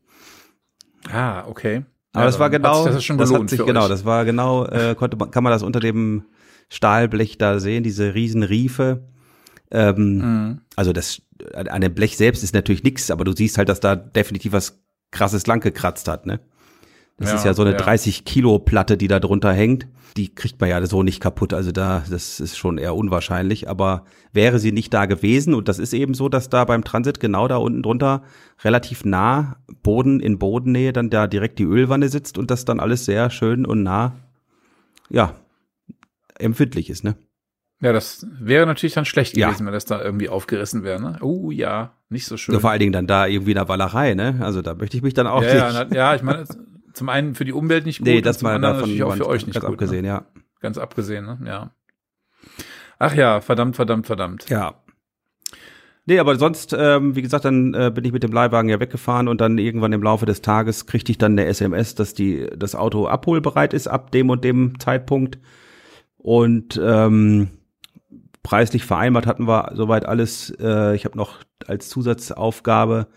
[1.11, 1.83] Ah, okay.
[2.13, 3.89] Aber Ja, das war genau, das schon das hat sich genau, euch.
[3.89, 6.23] das war genau, äh, konnte man, kann man das unter dem
[6.69, 9.03] Stahlblech da sehen, diese riesen Riefe.
[9.71, 10.61] Ähm, Mhm.
[10.75, 11.21] also das
[11.55, 14.81] an dem Blech selbst ist natürlich nichts, aber du siehst halt, dass da definitiv was
[15.11, 16.39] krasses lang gekratzt hat, ne?
[17.17, 17.77] Das Ja, ist ja so eine ja.
[17.77, 19.87] 30 Kilo Platte, die da drunter hängt.
[20.17, 21.53] Die kriegt man ja so nicht kaputt.
[21.53, 23.69] Also da, das ist schon eher unwahrscheinlich.
[23.69, 27.19] Aber wäre sie nicht da gewesen, und das ist eben so, dass da beim Transit
[27.19, 28.23] genau da unten drunter
[28.63, 33.05] relativ nah Boden in Bodennähe dann da direkt die Ölwanne sitzt und das dann alles
[33.05, 34.13] sehr schön und nah,
[35.09, 35.33] ja,
[36.39, 37.15] empfindlich ist, ne?
[37.81, 39.47] Ja, das wäre natürlich dann schlecht Ja.
[39.47, 41.01] gewesen, wenn das da irgendwie aufgerissen wäre.
[41.01, 41.17] Ne?
[41.21, 42.53] Oh ja, nicht so schön.
[42.55, 44.37] Ja, vor allen Dingen dann da irgendwie in der Wallerei, ne?
[44.41, 46.45] Also da möchte ich mich dann auch ja, ja, na, ja, ich meine,
[46.93, 49.15] zum einen für die Umwelt nicht gut, nee, und das zum mal anderen natürlich auch
[49.15, 49.73] für euch nicht ganz gut.
[49.75, 50.07] abgesehen, Ne?
[50.07, 50.25] ja.
[50.59, 51.39] Ganz abgesehen, ne?
[51.45, 51.71] Ja.
[52.99, 54.49] Ach ja, verdammt, verdammt, verdammt.
[54.49, 54.75] Ja.
[56.05, 59.27] Nee, aber sonst, ähm, wie gesagt, dann äh, bin ich mit dem Leihwagen ja weggefahren
[59.29, 62.75] und dann irgendwann im Laufe des Tages kriegte ich dann eine SMS, dass die das
[62.75, 65.39] Auto abholbereit ist ab dem und dem Zeitpunkt.
[66.17, 67.49] Und ähm,
[68.43, 70.49] preislich vereinbart hatten wir soweit alles.
[70.59, 73.07] Äh, ich habe noch als Zusatzaufgabe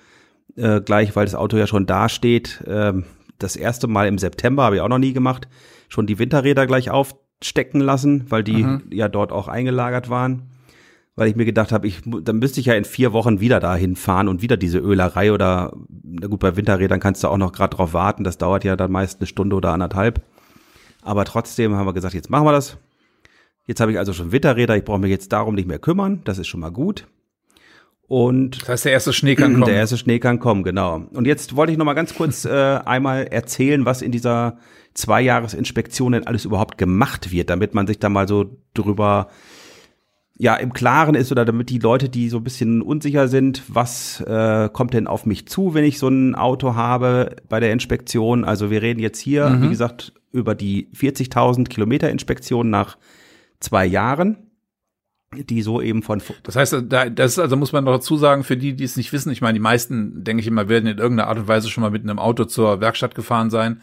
[0.57, 3.05] äh, gleich, weil das Auto ja schon da steht, ähm,
[3.39, 5.49] das erste Mal im September, habe ich auch noch nie gemacht,
[5.89, 8.83] schon die Winterräder gleich aufstecken lassen, weil die Mhm.
[8.91, 10.51] ja dort auch eingelagert waren.
[11.19, 13.97] Weil ich mir gedacht habe, ich, dann müsste ich ja in vier Wochen wieder dahin
[13.97, 15.73] fahren und wieder diese Ölerei oder,
[16.03, 18.23] na gut, bei Winterrädern kannst du auch noch gerade drauf warten.
[18.23, 20.21] Das dauert ja dann meist eine Stunde oder anderthalb.
[21.01, 22.77] Aber trotzdem haben wir gesagt, jetzt machen wir das.
[23.67, 26.21] Jetzt habe ich also schon Winterräder, ich brauche mich jetzt darum nicht mehr kümmern.
[26.25, 27.07] Das ist schon mal gut.
[28.09, 29.65] Und Das heißt, der erste Schnee kann kommen.
[29.65, 31.03] der erste Schnee kann kommen, genau.
[31.13, 32.51] Und jetzt wollte ich noch mal ganz kurz äh,
[32.85, 34.59] einmal erzählen, was in dieser
[34.95, 39.29] Zweijahresinspektion denn alles überhaupt gemacht wird, damit man sich da mal so drüber
[40.39, 44.21] ja im Klaren ist oder damit die Leute, die so ein bisschen unsicher sind, was
[44.21, 48.45] äh, kommt denn auf mich zu, wenn ich so ein Auto habe bei der Inspektion.
[48.45, 49.63] Also wir reden jetzt hier, Mhm.
[49.63, 52.99] wie gesagt, über die 40.000 Kilometer Inspektion nach
[53.61, 54.37] zwei Jahren,
[55.35, 58.45] die so eben von Das heißt, da, das ist, also muss man noch dazu sagen,
[58.45, 60.99] für die, die es nicht wissen, ich meine, die meisten, denke ich immer, werden in
[60.99, 63.81] irgendeiner Art und Weise schon mal mit einem Auto zur Werkstatt gefahren sein.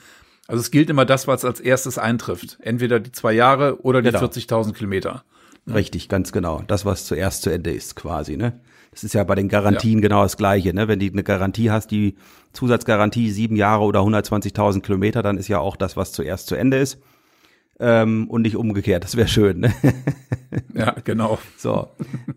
[0.48, 2.58] Also es gilt immer das, was als erstes eintrifft.
[2.62, 4.24] Entweder die zwei Jahre oder die Genau.
[4.24, 5.24] 40.000 Kilometer.
[5.68, 6.62] Richtig, ganz genau.
[6.68, 8.60] Das, was zuerst zu Ende ist, quasi, ne?
[8.92, 10.88] Das ist ja bei den Garantien genau das Gleiche, ne?
[10.88, 12.16] Wenn du eine Garantie hast, die
[12.52, 16.78] Zusatzgarantie sieben Jahre oder 120.000 Kilometer, dann ist ja auch das, was zuerst zu Ende
[16.78, 17.00] ist.
[17.80, 19.04] Ähm, und nicht umgekehrt.
[19.04, 19.74] Das wäre schön, ne?
[20.76, 21.40] Ja, genau.
[21.58, 21.88] So.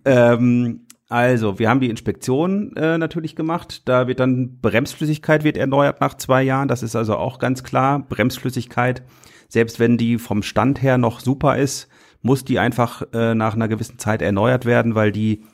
[0.07, 3.83] ähm, also, wir haben die Inspektion äh, natürlich gemacht.
[3.87, 6.69] Da wird dann Bremsflüssigkeit wird erneuert nach zwei Jahren.
[6.69, 8.01] Das ist also auch ganz klar.
[8.09, 9.03] Bremsflüssigkeit,
[9.49, 11.89] selbst wenn die vom Stand her noch super ist,
[12.23, 15.45] muss die einfach äh, nach einer gewissen Zeit erneuert werden, weil die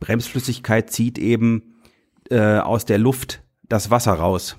[0.00, 1.76] Bremsflüssigkeit zieht eben
[2.30, 4.56] äh, aus der Luft das Wasser raus.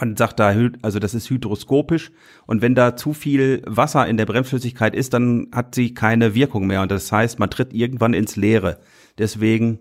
[0.00, 2.10] Man sagt da, also das ist hydroskopisch
[2.46, 6.66] und wenn da zu viel Wasser in der Bremsflüssigkeit ist, dann hat sie keine Wirkung
[6.66, 8.80] mehr und das heißt, man tritt irgendwann ins Leere.
[9.18, 9.78] Deswegen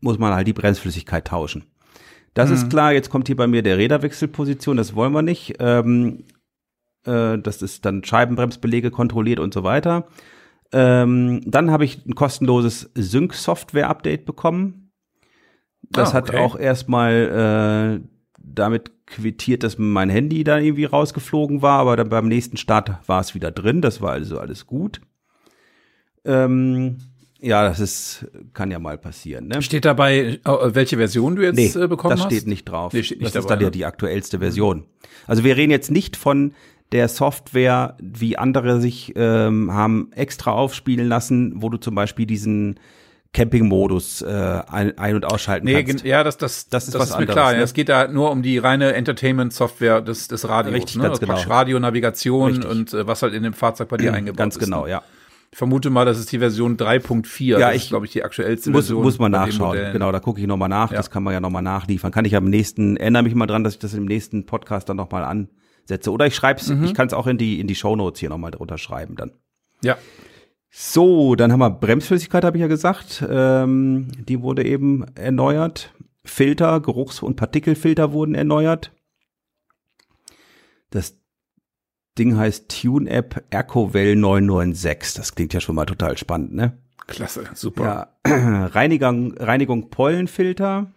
[0.00, 1.64] muss man halt die Bremsflüssigkeit tauschen.
[2.32, 5.54] Das ist klar, jetzt kommt hier bei mir der Räderwechselposition, das wollen wir nicht.
[5.60, 6.24] Ähm,
[7.04, 10.08] äh, das ist dann Scheibenbremsbelege kontrolliert und so weiter.
[10.72, 14.90] Ähm, dann habe ich ein kostenloses Sync-Software-Update bekommen.
[15.90, 16.38] Das Ah, hat okay.
[16.38, 18.13] auch erstmal äh,
[18.44, 23.20] damit quittiert, dass mein Handy da irgendwie rausgeflogen war, aber dann beim nächsten Start war
[23.20, 23.80] es wieder drin.
[23.80, 25.00] Das war also alles gut.
[26.24, 26.98] Ähm,
[27.40, 29.60] ja, das ist, kann ja mal passieren, ne?
[29.60, 32.32] Steht dabei, äh, welche Version du jetzt Nee, äh, bekommen das hast?
[32.32, 32.92] steht nicht drauf.
[32.92, 34.84] Nee, steht nicht das ist dabei, dann ja die aktuellste Version.
[35.26, 36.54] Also wir reden jetzt nicht von
[36.92, 42.78] der Software, wie andere sich ähm, haben extra aufspielen lassen, wo du zum Beispiel diesen
[43.34, 46.04] Camping-Modus äh, ein, ein- und ausschalten Nee, kannst.
[46.04, 47.52] ja, das, das, Das ist was mir anderes, klar.
[47.52, 47.60] ne?
[47.62, 50.74] Es geht da nur um die reine Entertainment-Software des, des Radios.
[50.74, 51.02] Richtig, ne?
[51.02, 51.40] ganz Also genau.
[51.54, 52.70] Radio, Navigation Richtig.
[52.70, 54.64] und äh, was halt in dem Fahrzeug bei dir eingebaut Ganz ist.
[54.64, 54.90] genau, ne?
[54.92, 55.02] ja.
[55.52, 57.44] Ich vermute mal, das ist die Version 3.4.
[57.44, 59.02] Ja, das ich- ist, glaube ich, die aktuellste Muss, Version.
[59.04, 59.78] muss man nachschauen.
[59.92, 60.90] Genau, da gucke ich nochmal nach.
[60.90, 60.96] Ja.
[60.96, 62.10] Das kann man ja nochmal nachliefern.
[62.10, 64.96] Kann ich am nächsten, erinnere mich mal dran, dass ich das im nächsten Podcast dann
[64.96, 66.10] nochmal ansetze.
[66.10, 66.84] Oder ich schreib's, Mhm.
[66.84, 69.30] ich kann es auch in die, in die Shownotes hier nochmal drunter schreiben dann.
[69.82, 69.96] Ja,
[70.76, 73.24] So, dann haben wir Bremsflüssigkeit, habe ich ja gesagt.
[73.30, 75.94] Ähm, die wurde eben erneuert.
[76.24, 78.90] Filter, Geruchs- und Partikelfilter wurden erneuert.
[80.90, 81.16] Das
[82.18, 85.14] Ding heißt TuneApp EcoWell 996.
[85.14, 86.76] Das klingt ja schon mal total spannend, ne?
[87.06, 88.08] klasse, super.
[88.26, 90.90] Ja, Reinigung, Reinigung Pollenfilter.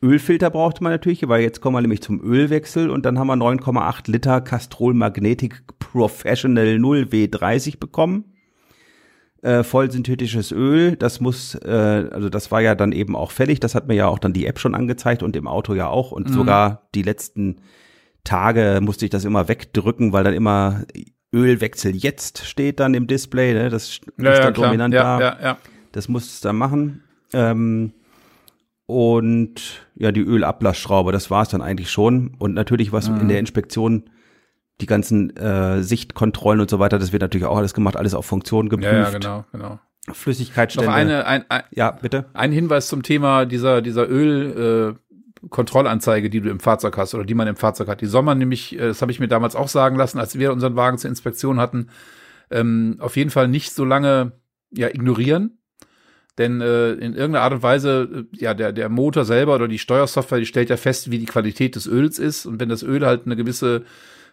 [0.00, 3.34] Ölfilter brauchte man natürlich, weil jetzt kommen wir nämlich zum Ölwechsel und dann haben wir
[3.34, 8.36] 9,8 Liter Castrol Magnetic Professional 0 W30 bekommen.
[9.42, 13.74] Äh, vollsynthetisches Öl, das muss, äh, also das war ja dann eben auch fällig, das
[13.74, 16.28] hat mir ja auch dann die App schon angezeigt und im Auto ja auch und
[16.30, 17.56] sogar die letzten
[18.22, 20.82] Tage musste ich das immer wegdrücken, weil dann immer
[21.32, 23.70] Ölwechsel jetzt steht dann im Display, ne?
[23.70, 24.66] das ist Ja, ja, dann klar.
[24.68, 25.20] dominant ja, da.
[25.20, 25.58] ja, ja.
[25.92, 27.02] Das musst du dann machen.
[27.32, 27.92] Ähm,
[28.86, 32.34] und ja, die Ölablassschraube, das war es dann eigentlich schon.
[32.38, 33.20] Und natürlich, was Mhm.
[33.20, 34.04] in der Inspektion,
[34.80, 38.26] die ganzen äh, Sichtkontrollen und so weiter, das wird natürlich auch alles gemacht, alles auf
[38.26, 38.92] Funktion geprüft.
[38.92, 39.78] Ja, ja, genau, genau.
[40.06, 40.90] Noch Flüssigkeitsstände.
[40.92, 42.26] eine, ein, ein, Ja, bitte.
[42.32, 47.24] ein Hinweis zum Thema dieser, dieser Öl, äh, Kontrollanzeige, die du im Fahrzeug hast oder
[47.24, 48.00] die man im Fahrzeug hat.
[48.00, 50.52] Die soll man nämlich, äh, das habe ich mir damals auch sagen lassen, als wir
[50.52, 51.88] unseren Wagen zur Inspektion hatten,
[52.50, 54.32] ähm, auf jeden Fall nicht so lange
[54.70, 55.58] ja, ignorieren.
[56.38, 59.78] Denn äh, in irgendeiner Art und Weise, äh, ja, der, der Motor selber oder die
[59.78, 62.46] Steuersoftware, die stellt ja fest, wie die Qualität des Öls ist.
[62.46, 63.84] Und wenn das Öl halt eine gewisse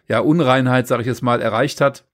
[0.08, 2.04] ja, Unreinheit, sage ich jetzt mal, erreicht hat,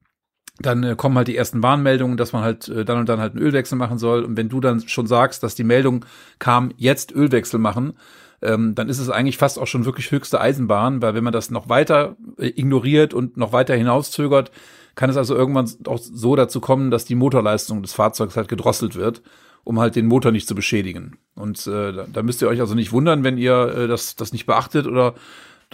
[0.59, 3.33] dann äh, kommen halt die ersten Warnmeldungen, dass man halt äh, dann und dann halt
[3.33, 4.25] einen Ölwechsel machen soll.
[4.25, 6.05] Und wenn du dann schon sagst, dass die Meldung
[6.39, 7.95] kam, jetzt Ölwechsel machen,
[8.43, 11.51] ähm, dann ist es eigentlich fast auch schon wirklich höchste Eisenbahn, weil wenn man das
[11.51, 14.51] noch weiter äh, ignoriert und noch weiter hinauszögert,
[14.95, 18.95] kann es also irgendwann auch so dazu kommen, dass die Motorleistung des Fahrzeugs halt gedrosselt
[18.95, 19.23] wird,
[19.65, 21.17] um halt den Motor nicht zu beschädigen.
[21.35, 24.33] Und äh, da, da müsst ihr euch also nicht wundern, wenn ihr äh, das, das
[24.33, 25.15] nicht beachtet oder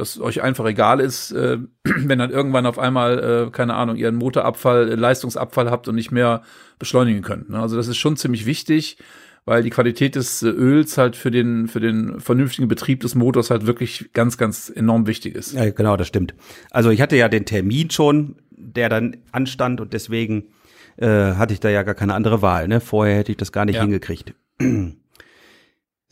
[0.01, 4.09] dass euch einfach egal ist, äh, wenn dann irgendwann auf einmal, äh, keine Ahnung, ihr
[4.09, 6.43] einen Motorabfall, äh, Leistungsabfall habt und nicht mehr
[6.79, 7.51] beschleunigen könnt.
[7.51, 7.59] Ne?
[7.61, 8.97] Also das ist schon ziemlich wichtig,
[9.45, 13.51] weil die Qualität des äh, Öls halt für den, für den vernünftigen Betrieb des Motors
[13.51, 15.53] halt wirklich ganz, ganz enorm wichtig ist.
[15.53, 16.35] Ja, genau, das stimmt.
[16.71, 20.45] Also ich hatte ja den Termin schon, der dann anstand und deswegen
[20.97, 22.69] äh, hatte ich da ja gar keine andere Wahl.
[22.69, 22.81] Ne?
[22.81, 23.83] Vorher hätte ich das gar nicht Ja.
[23.83, 24.35] hingekriegt.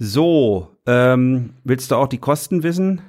[0.00, 3.00] So, ähm, willst du auch die Kosten wissen?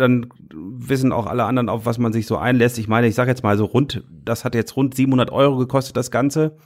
[0.00, 2.78] Dann wissen auch alle anderen, auf was man sich so einlässt.
[2.78, 5.96] Ich meine, ich sage jetzt mal so rund, das hat jetzt rund 700 Euro gekostet,
[5.96, 6.56] das Ganze.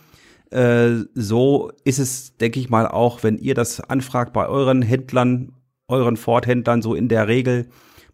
[0.50, 5.52] Äh, so ist es, denke ich mal, auch, wenn ihr das anfragt bei euren Händlern,
[5.88, 7.68] euren Ford-Händlern, so in der Regel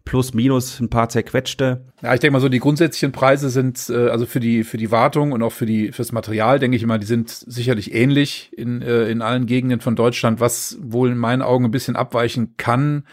[0.05, 1.85] plus minus ein paar zerquetschte.
[2.01, 4.91] Ja, ich denke mal so, die grundsätzlichen Preise sind, äh, also für die, für die
[4.91, 8.81] Wartung und auch für die, fürs Material, denke ich mal, die sind sicherlich ähnlich in,
[8.81, 10.39] äh, in allen Gegenden von Deutschland.
[10.39, 13.05] Was wohl in meinen Augen ein bisschen abweichen kann,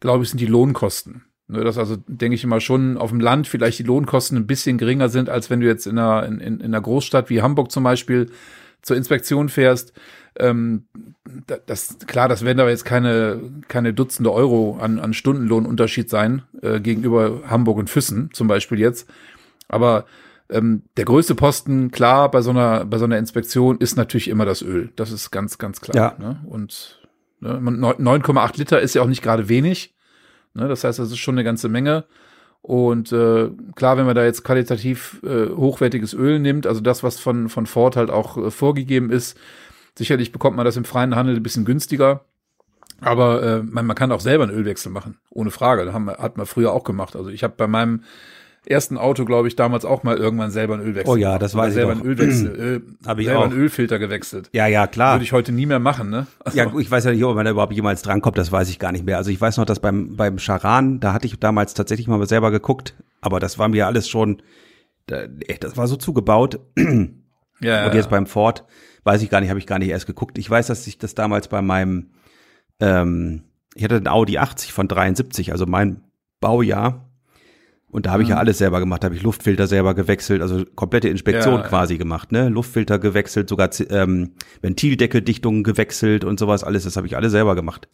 [0.00, 1.24] glaube ich, sind die Lohnkosten.
[1.48, 4.78] Ne, dass also, denke ich immer, schon auf dem Land vielleicht die Lohnkosten ein bisschen
[4.78, 7.84] geringer sind, als wenn du jetzt in einer, in, in einer Großstadt wie Hamburg zum
[7.84, 8.30] Beispiel
[8.80, 9.92] zur Inspektion fährst.
[10.38, 10.84] Ähm,
[11.66, 16.80] das, klar, das werden aber jetzt keine, keine Dutzende Euro an, an Stundenlohnunterschied sein, äh,
[16.80, 19.08] gegenüber Hamburg und Füssen zum Beispiel jetzt.
[19.68, 20.06] Aber
[20.48, 24.44] ähm, der größte Posten, klar, bei so einer, bei so einer Inspektion ist natürlich immer
[24.44, 24.90] das Öl.
[24.96, 25.96] Das ist ganz, ganz klar.
[25.96, 26.24] Ja.
[26.24, 26.40] Ne?
[26.46, 27.00] Und
[27.40, 29.94] ne, 9,8 Liter ist ja auch nicht gerade wenig.
[30.54, 30.68] Ne?
[30.68, 32.04] Das heißt, das ist schon eine ganze Menge.
[32.62, 37.18] Und äh, klar, wenn man da jetzt qualitativ äh, hochwertiges Öl nimmt, also das, was
[37.18, 39.36] von, von Ford halt auch äh, vorgegeben ist,
[39.98, 42.24] sicherlich bekommt man das im freien Handel ein bisschen günstiger.
[43.00, 45.84] Aber äh, man, man kann auch selber einen Ölwechsel machen, ohne Frage.
[45.84, 47.16] Das haben hat man früher auch gemacht.
[47.16, 48.04] Also ich habe bei meinem
[48.64, 51.12] ersten Auto, glaube ich, damals auch mal irgendwann selber einen Ölwechsel.
[51.12, 53.44] Oh ja, das war selber ich einen Ölwechsel, äh, Hab ich selber auch.
[53.44, 54.50] einen Ölfilter gewechselt.
[54.52, 55.14] Ja, ja, klar.
[55.14, 56.26] Würde ich heute nie mehr machen, ne?
[56.44, 58.78] Also, Ja, ich weiß ja nicht, ob man da überhaupt jemals drankommt, das weiß ich
[58.78, 59.16] gar nicht mehr.
[59.16, 62.50] Also ich weiß noch, dass beim, beim Charan, da hatte ich damals tatsächlich mal selber
[62.50, 64.42] geguckt, aber das war mir alles schon,
[65.06, 66.60] das war so zugebaut.
[67.60, 68.64] ja, Und jetzt beim Ford,
[69.02, 70.38] weiß ich gar nicht, habe ich gar nicht erst geguckt.
[70.38, 72.12] Ich weiß, dass ich das damals bei meinem,
[72.78, 73.42] ähm,
[73.74, 76.02] ich hatte einen Audi 80 von 73, also mein
[76.40, 77.08] Baujahr.
[77.92, 80.64] Und da habe ich ja alles selber gemacht, da habe ich Luftfilter selber gewechselt, also
[80.74, 81.68] komplette Inspektion Ja, ja.
[81.68, 82.48] quasi gemacht, ne?
[82.48, 84.32] Luftfilter gewechselt, sogar ähm,
[84.62, 87.88] Ventildeckeldichtungen gewechselt und sowas, alles, das habe ich alles selber gemacht.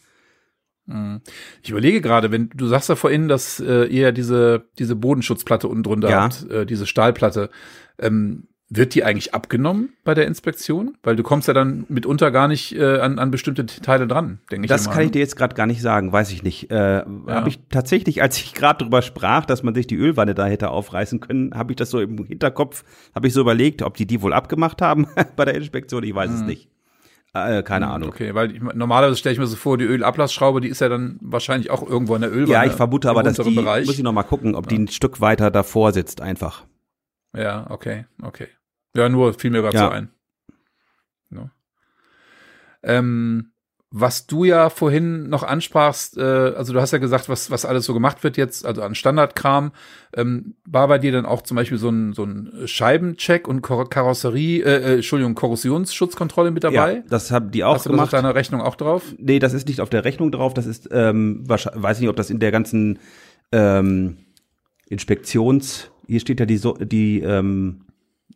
[1.61, 5.69] Ich überlege gerade, wenn du sagst ja vorhin, dass äh, ihr ja diese diese Bodenschutzplatte
[5.69, 6.23] unten drunter Ja.
[6.23, 7.51] habt, äh, diese Stahlplatte,
[7.99, 10.97] ähm, wird die eigentlich abgenommen bei der Inspektion?
[11.03, 14.67] Weil du kommst ja dann mitunter gar nicht äh, an, an bestimmte Teile dran, denke
[14.67, 15.13] ich Das immer, kann ich ne?
[15.13, 16.71] dir jetzt gerade gar nicht sagen, weiß ich nicht.
[16.71, 20.47] Äh, Habe ich tatsächlich, als ich gerade drüber sprach, dass man sich die Ölwanne da
[20.47, 24.07] hätte aufreißen können, habe ich das so im Hinterkopf, habe ich so überlegt, ob die
[24.07, 25.07] die wohl abgemacht haben
[25.37, 26.03] bei der Inspektion.
[26.05, 26.69] Ich weiß es nicht.
[27.35, 28.09] Äh, keine Ahnung.
[28.09, 28.15] Mhm.
[28.15, 31.19] Okay, weil ich, normalerweise stelle ich mir so vor, die Ölablassschraube, die ist ja dann
[31.21, 32.53] wahrscheinlich auch irgendwo in der Ölwanne.
[32.53, 33.87] Ja, ich vermute aber, dass die, Bereich.
[33.87, 36.67] muss ich noch mal gucken, ob die ein Stück weiter davor sitzt einfach.
[37.37, 38.49] Ja, okay, okay.
[38.99, 39.85] Ja, nur fiel mir gerade Ja.
[39.87, 40.09] so ein.
[41.31, 41.51] No.
[42.83, 43.53] Ähm,
[43.91, 47.87] was du ja vorhin noch ansprachst, äh, also du hast ja gesagt, was, was alles
[47.87, 49.73] so gemacht wird jetzt, also an Standardkram,
[50.15, 53.89] ähm, war bei dir dann auch zum Beispiel so ein, so ein Scheibencheck und Kar
[53.89, 56.97] Karosserie, äh, äh, Entschuldigung, Korrosionsschutzkontrolle mit dabei?
[56.97, 58.13] Ja, das haben die auch hast du das auf gemacht.
[58.13, 59.03] deiner Rechnung auch drauf?
[59.17, 60.53] Nee, das ist nicht auf der Rechnung drauf.
[60.53, 62.99] Das ist, ähm, wahrscheinlich, weiß nicht, ob das in der ganzen
[63.53, 64.19] ähm,
[64.91, 67.85] Inspektions, hier steht ja die, so die ähm,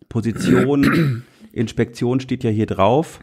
[0.09, 3.21] Position, Inspektion steht ja hier drauf.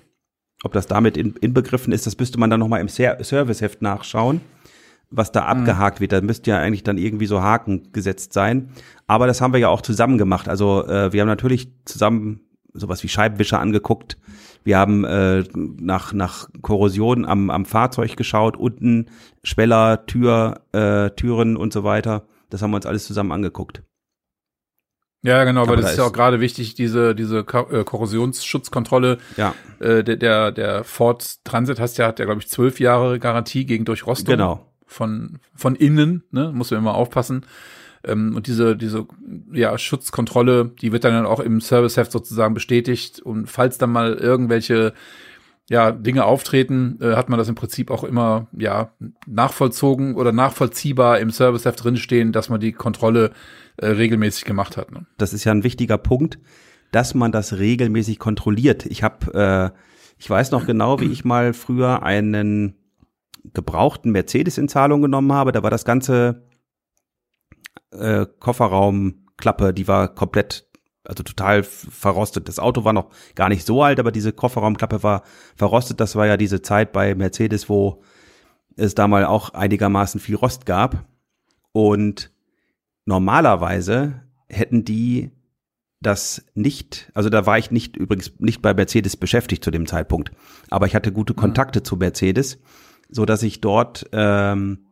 [0.63, 4.41] Ob das damit in, inbegriffen ist, das müsste man dann nochmal im Ser Serviceheft nachschauen,
[5.09, 6.11] was da abgehakt wird.
[6.11, 8.69] Da müsste ja eigentlich dann irgendwie so Haken gesetzt sein.
[9.07, 10.49] Aber das haben wir ja auch zusammen gemacht.
[10.49, 12.41] Also äh, wir haben natürlich zusammen
[12.73, 14.17] sowas wie Scheibenwischer angeguckt.
[14.63, 19.07] Wir haben äh, nach, nach Korrosion am, am Fahrzeug geschaut, unten
[19.43, 22.25] Schweller, Tür, äh, Türen und so weiter.
[22.49, 23.83] Das haben wir uns alles zusammen angeguckt.
[25.21, 29.17] Ja, genau, Aber weil das da ist ja auch gerade wichtig, diese, diese äh, Korrosionsschutzkontrolle.
[29.37, 33.19] Ja, Äh, der, der, der Ford Transit hast ja, hat ja, glaube ich, zwölf Jahre
[33.19, 34.33] Garantie gegen Durchrostung.
[34.33, 34.65] genau.
[34.85, 37.45] Von, von innen, ne, muss man immer aufpassen.
[38.03, 39.05] Ähm, und diese, diese,
[39.51, 43.19] ja, Schutzkontrolle, die wird dann auch im Serviceheft sozusagen bestätigt.
[43.19, 44.93] Und falls dann mal irgendwelche,
[45.69, 48.91] ja, Dinge auftreten, äh, hat man das im Prinzip auch immer, ja,
[49.27, 53.31] nachvollzogen oder nachvollziehbar im Serviceheft drinstehen, dass man die Kontrolle
[53.77, 54.91] äh, regelmäßig gemacht hat.
[54.91, 55.05] Ne?
[55.17, 56.39] Das ist ja ein wichtiger Punkt,
[56.91, 58.85] dass man das regelmäßig kontrolliert.
[58.87, 59.79] Ich habe, äh,
[60.17, 62.73] ich weiß noch genau, wie ich mal früher einen
[63.53, 65.51] gebrauchten Mercedes in Zahlung genommen habe.
[65.51, 66.47] Da war das ganze
[67.91, 70.67] äh, Kofferraumklappe, die war komplett,
[71.03, 72.47] also total verrostet.
[72.47, 75.23] Das Auto war noch gar nicht so alt, aber diese Kofferraumklappe war
[75.55, 75.99] verrostet.
[75.99, 78.03] Das war ja diese Zeit bei Mercedes, wo
[78.75, 81.05] es da mal auch einigermaßen viel Rost gab.
[81.71, 82.31] Und
[83.05, 85.31] normalerweise hätten die
[86.01, 90.31] das nicht, also da war ich nicht übrigens nicht bei Mercedes beschäftigt zu dem Zeitpunkt,
[90.69, 92.59] aber ich hatte gute Kontakte zu Mercedes,
[93.09, 94.85] so dass ich dort ähm,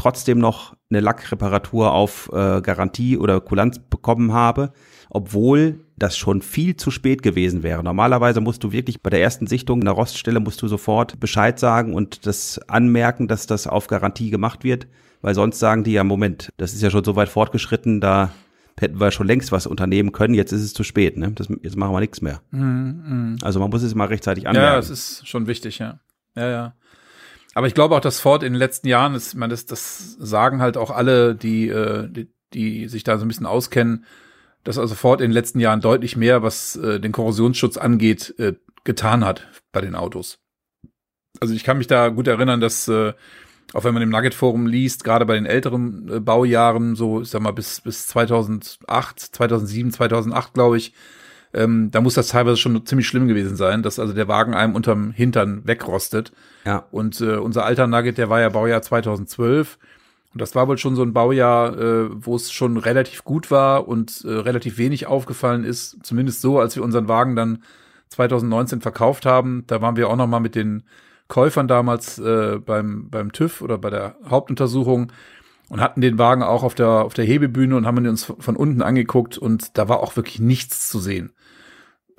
[0.00, 4.72] trotzdem noch eine Lackreparatur auf äh, Garantie oder Kulanz bekommen habe,
[5.10, 7.84] obwohl das schon viel zu spät gewesen wäre.
[7.84, 11.92] Normalerweise musst du wirklich bei der ersten Sichtung einer Roststelle musst du sofort Bescheid sagen
[11.92, 14.86] und das anmerken, dass das auf Garantie gemacht wird,
[15.20, 18.30] weil sonst sagen die ja, Moment, das ist ja schon so weit fortgeschritten, da
[18.78, 21.32] hätten wir schon längst was unternehmen können, jetzt ist es zu spät, ne?
[21.32, 22.40] Das, jetzt machen wir nichts mehr.
[23.42, 24.72] Also man muss es mal rechtzeitig anmerken.
[24.72, 26.00] Ja, es ist schon wichtig, ja.
[26.34, 26.74] Ja, ja.
[27.54, 30.60] Aber ich glaube auch, dass Ford in den letzten Jahren, ich meine, das, das sagen
[30.60, 34.04] halt auch alle, die, äh, die, die sich da so ein bisschen auskennen,
[34.64, 38.54] dass also Ford in den letzten Jahren deutlich mehr, was äh, den Korrosionsschutz angeht, äh,
[38.84, 40.38] getan hat bei den Autos.
[41.40, 43.14] Also ich kann mich da gut erinnern, dass äh,
[43.72, 47.28] auch wenn man im Nugget Forum liest, gerade bei den älteren äh, Baujahren, so, ich
[47.28, 50.92] sag mal, bis, bis 2008, 2007, 2008, glaube ich,
[51.52, 54.74] ähm, da muss das teilweise schon ziemlich schlimm gewesen sein, dass also der Wagen einem
[54.74, 56.32] unterm Hintern wegrostet.
[56.64, 56.84] Ja.
[56.90, 59.78] Und äh, unser alter Nugget, der war ja Baujahr 2012.
[60.32, 63.88] Und das war wohl schon so ein Baujahr, äh, wo es schon relativ gut war
[63.88, 65.98] und äh, relativ wenig aufgefallen ist.
[66.04, 67.64] Zumindest so, als wir unseren Wagen dann
[68.10, 69.64] 2019 verkauft haben.
[69.66, 70.84] Da waren wir auch noch mal mit den
[71.26, 75.12] Käufern damals äh, beim, beim TÜV oder bei der Hauptuntersuchung
[75.68, 78.56] und hatten den Wagen auch auf der, auf der Hebebühne und haben ihn uns von
[78.56, 81.32] unten angeguckt und da war auch wirklich nichts zu sehen.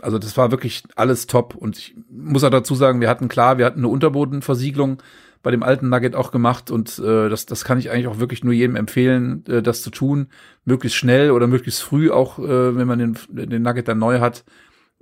[0.02, 3.58] Also das war wirklich alles top und ich muss auch dazu sagen, wir hatten klar,
[3.58, 5.02] wir hatten eine Unterbodenversiegelung
[5.43, 8.43] bei dem alten Nugget auch gemacht und äh, das, das kann ich eigentlich auch wirklich
[8.43, 10.28] nur jedem empfehlen, äh, das zu tun,
[10.66, 14.43] möglichst schnell oder möglichst früh auch, äh, wenn man den, den Nugget dann neu hat,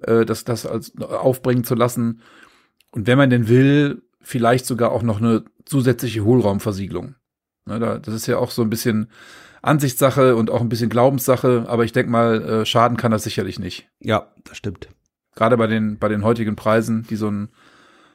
[0.02, 2.22] äh, das, das als aufbringen zu lassen.
[2.92, 7.16] Und wenn man denn will, vielleicht sogar auch noch eine zusätzliche Hohlraumversiegelung.
[7.66, 9.10] Ne, da, das ist ja auch so ein bisschen
[9.62, 13.60] Ansichtssache und auch ein bisschen Glaubenssache, aber ich denke mal, äh, schaden kann das sicherlich
[13.60, 13.90] nicht.
[14.00, 14.90] Ja, das stimmt.
[15.36, 17.50] Gerade bei den, bei den heutigen Preisen, die so ein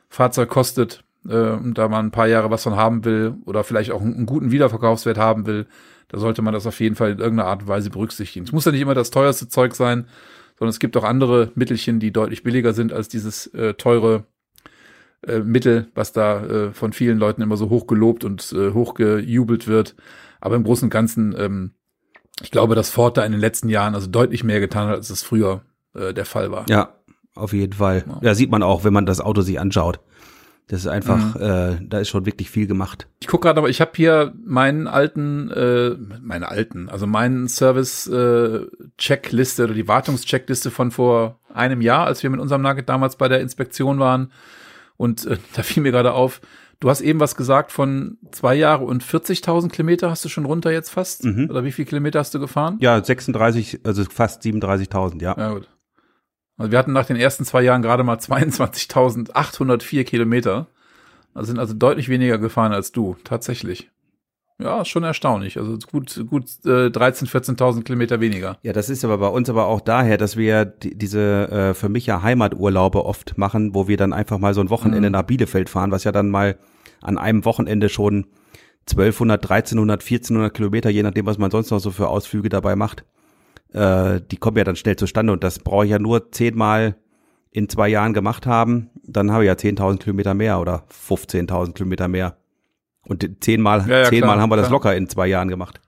[0.09, 3.91] Fahrzeug kostet, äh, und da man ein paar Jahre was von haben will oder vielleicht
[3.91, 5.67] auch einen, einen guten Wiederverkaufswert haben will,
[6.09, 8.47] da sollte man das auf jeden Fall in irgendeiner Art und Weise berücksichtigen.
[8.47, 10.07] Es muss ja nicht immer das teuerste Zeug sein,
[10.59, 14.25] sondern es gibt auch andere Mittelchen, die deutlich billiger sind als dieses äh, teure
[15.27, 18.95] äh, Mittel, was da äh, von vielen Leuten immer so hoch gelobt und äh, hoch
[18.95, 19.97] gejubelt wird.
[20.45, 21.73] Aber im Großen und Ganzen, ähm,
[22.43, 25.09] ich glaube, dass Ford da in den letzten Jahren also deutlich mehr getan hat, als
[25.09, 25.63] es früher
[25.95, 26.67] äh, der Fall war.
[26.69, 26.97] Ja,
[27.35, 28.05] auf jeden Fall.
[28.07, 28.19] Ja.
[28.21, 30.01] ja, sieht man auch, wenn man das Auto sich anschaut.
[30.67, 31.41] Das ist einfach, mhm.
[31.41, 33.09] äh, da ist schon wirklich viel gemacht.
[33.21, 39.63] Ich gucke gerade, aber ich habe hier meinen alten, äh, meine alten, also meinen Service-Checkliste
[39.63, 43.29] äh, oder die Wartungscheckliste von vor einem Jahr, als wir mit unserem Nugget damals bei
[43.29, 44.31] der Inspektion waren.
[44.99, 46.43] Und äh, da fiel mir gerade auf,
[46.85, 50.71] du hast eben was gesagt von zwei Jahre und 40.000 Kilometer hast du schon runter
[50.71, 51.25] jetzt fast?
[51.25, 51.49] Mhm.
[51.49, 52.77] Oder wie viel Kilometer hast du gefahren?
[52.79, 55.35] Ja, 36, also fast 37.000, ja.
[55.39, 55.71] Ja, gut.
[56.59, 60.67] Also wir hatten nach den ersten zwei Jahren gerade mal 22.804 Kilometer.
[61.33, 63.91] Also sind also deutlich weniger gefahren als du, tatsächlich.
[64.59, 65.59] Ja, schon erstaunlich.
[65.59, 68.59] Also gut, gut äh, 13, 14.000 Kilometer weniger.
[68.63, 71.89] Ja, das ist aber bei uns aber auch daher, dass wir die, diese äh, für
[71.89, 75.13] mich ja Heimaturlaube oft machen, wo wir dann einfach mal so ein Wochenende mhm.
[75.15, 76.59] nach Bielefeld fahren, was ja dann mal
[77.05, 78.27] an einem Wochenende schon
[78.91, 83.05] 1200, 1300, 1400 Kilometer, je nachdem, was man sonst noch so für Ausflüge dabei macht,
[83.73, 86.97] äh, die kommen ja dann schnell zustande und das brauche ich ja nur zehnmal
[87.51, 92.09] in zwei Jahren gemacht haben, dann habe ich ja 10.000 Kilometer mehr oder 15.000 Kilometer
[92.09, 92.37] mehr.
[93.07, 94.73] Und zehnmal, ja, ja, zehnmal klar, haben wir das klar.
[94.73, 95.81] locker in zwei Jahren gemacht.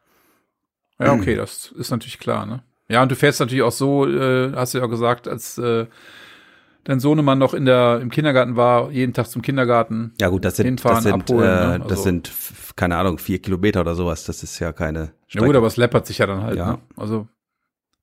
[0.99, 2.63] Ja, okay, das ist natürlich klar, ne?
[2.89, 5.87] Ja, und du fährst natürlich auch so, äh, hast du ja auch gesagt, als äh,
[6.87, 10.13] dein Sohnemann noch in der im Kindergarten war, jeden Tag zum Kindergarten.
[10.21, 11.73] Ja gut, das sind das sind abholen, äh, ne?
[11.73, 11.89] also.
[11.89, 12.33] das sind
[12.77, 14.25] keine Ahnung vier Kilometer oder sowas.
[14.25, 15.13] Das ist ja keine.
[15.27, 15.45] Strecke.
[15.45, 16.57] Ja gut, aber es läppert sich ja dann halt.
[16.57, 16.73] Ja.
[16.73, 16.79] Ne?
[16.97, 17.27] Also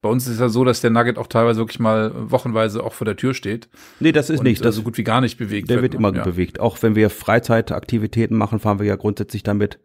[0.02, 2.92] bei uns ist es ja so, dass der Nugget auch teilweise wirklich mal wochenweise auch
[2.92, 3.70] vor der Tür steht.
[4.02, 4.64] Nee, das ist nicht.
[4.64, 6.24] Das so gut wie gar nicht bewegt Der wird, wird immer ja.
[6.24, 6.60] bewegt.
[6.60, 9.80] Auch wenn wir Freizeitaktivitäten machen, fahren wir ja grundsätzlich damit,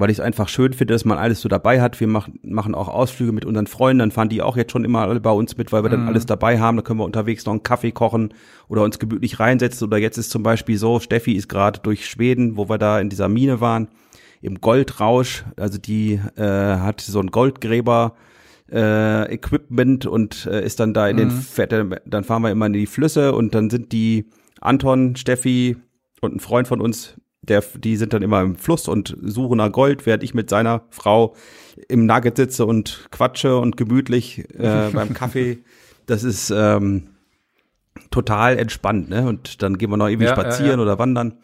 [0.00, 1.98] weil ich es einfach schön finde, dass man alles so dabei hat.
[2.00, 5.02] Wir machen, machen auch Ausflüge mit unseren Freunden, dann fahren die auch jetzt schon immer
[5.02, 5.92] alle bei uns mit, weil wir mhm.
[5.92, 6.76] dann alles dabei haben.
[6.76, 8.34] Da können wir unterwegs noch einen Kaffee kochen
[8.68, 9.86] oder uns gemütlich reinsetzen.
[9.86, 13.08] Oder jetzt ist zum Beispiel so, Steffi ist gerade durch Schweden, wo wir da in
[13.08, 13.88] dieser Mine waren,
[14.40, 15.44] im Goldrausch.
[15.56, 18.14] Also die äh, hat so einen Goldgräber
[18.70, 21.20] äh, Equipment und äh, ist dann da in mhm.
[21.20, 24.28] den Fette, dann fahren wir immer in die Flüsse und dann sind die
[24.60, 25.76] Anton, Steffi
[26.20, 27.16] und ein Freund von uns,
[27.48, 30.82] der, die sind dann immer im Fluss und suchen nach Gold, während ich mit seiner
[30.90, 31.34] Frau
[31.88, 35.58] im Nugget sitze und quatsche und gemütlich äh, beim Kaffee.
[36.06, 37.08] Das ist ähm,
[38.10, 39.26] total entspannt, ne?
[39.26, 40.82] Und dann gehen wir noch ewig ja, spazieren ja, ja.
[40.82, 41.38] oder wandern.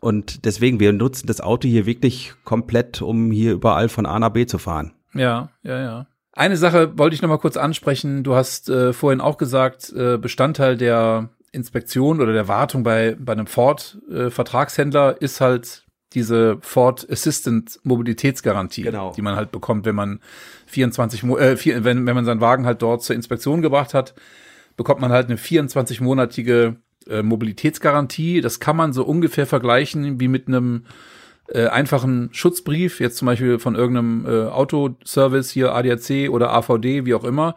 [0.00, 4.30] Und deswegen, wir nutzen das Auto hier wirklich komplett, um hier überall von A nach
[4.30, 4.92] B zu fahren.
[5.14, 6.06] Ja, ja, ja.
[6.32, 8.24] Eine Sache wollte ich noch mal kurz ansprechen.
[8.24, 13.32] Du hast äh, vorhin auch gesagt, äh, Bestandteil der Inspektion oder der Wartung bei, bei
[13.32, 15.84] einem Ford-Vertragshändler äh, ist halt
[16.14, 19.12] diese Ford Assistant Mobilitätsgarantie, genau.
[19.14, 20.20] die man halt bekommt, wenn man
[20.66, 24.14] 24, äh, vier, wenn, wenn man seinen Wagen halt dort zur Inspektion gebracht hat,
[24.76, 26.76] bekommt man halt eine 24-monatige
[27.08, 28.40] äh, Mobilitätsgarantie.
[28.40, 30.84] Das kann man so ungefähr vergleichen wie mit einem
[31.48, 37.14] äh, einfachen Schutzbrief, jetzt zum Beispiel von irgendeinem äh, Autoservice hier ADAC oder AVD, wie
[37.14, 37.56] auch immer.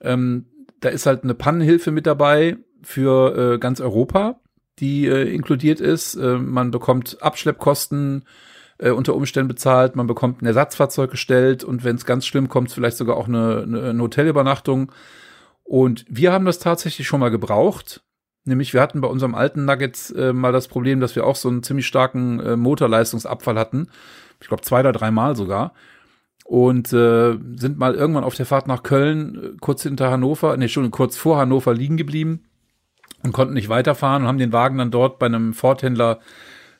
[0.00, 0.46] Ähm,
[0.80, 4.40] da ist halt eine Pannenhilfe mit dabei für äh, ganz Europa,
[4.78, 6.14] die äh, inkludiert ist.
[6.14, 8.24] Äh, man bekommt Abschleppkosten
[8.78, 12.70] äh, unter Umständen bezahlt, man bekommt ein Ersatzfahrzeug gestellt und wenn es ganz schlimm kommt,
[12.70, 14.92] vielleicht sogar auch eine, eine, Hotelübernachtung.
[15.62, 18.02] Und wir haben das tatsächlich schon mal gebraucht
[18.44, 21.48] Nämlich wir hatten bei unserem alten Nuggets äh, mal das Problem, dass wir auch so
[21.48, 23.88] einen ziemlich starken äh, Motorleistungsabfall hatten.
[24.40, 25.72] Ich glaube zwei oder dreimal sogar.
[26.44, 30.68] Und äh, sind mal irgendwann auf der Fahrt nach Köln, äh, kurz hinter Hannover, nee,
[30.68, 32.44] schon kurz vor Hannover liegen geblieben
[33.22, 36.20] und konnten nicht weiterfahren und haben den Wagen dann dort bei einem Ford-Händler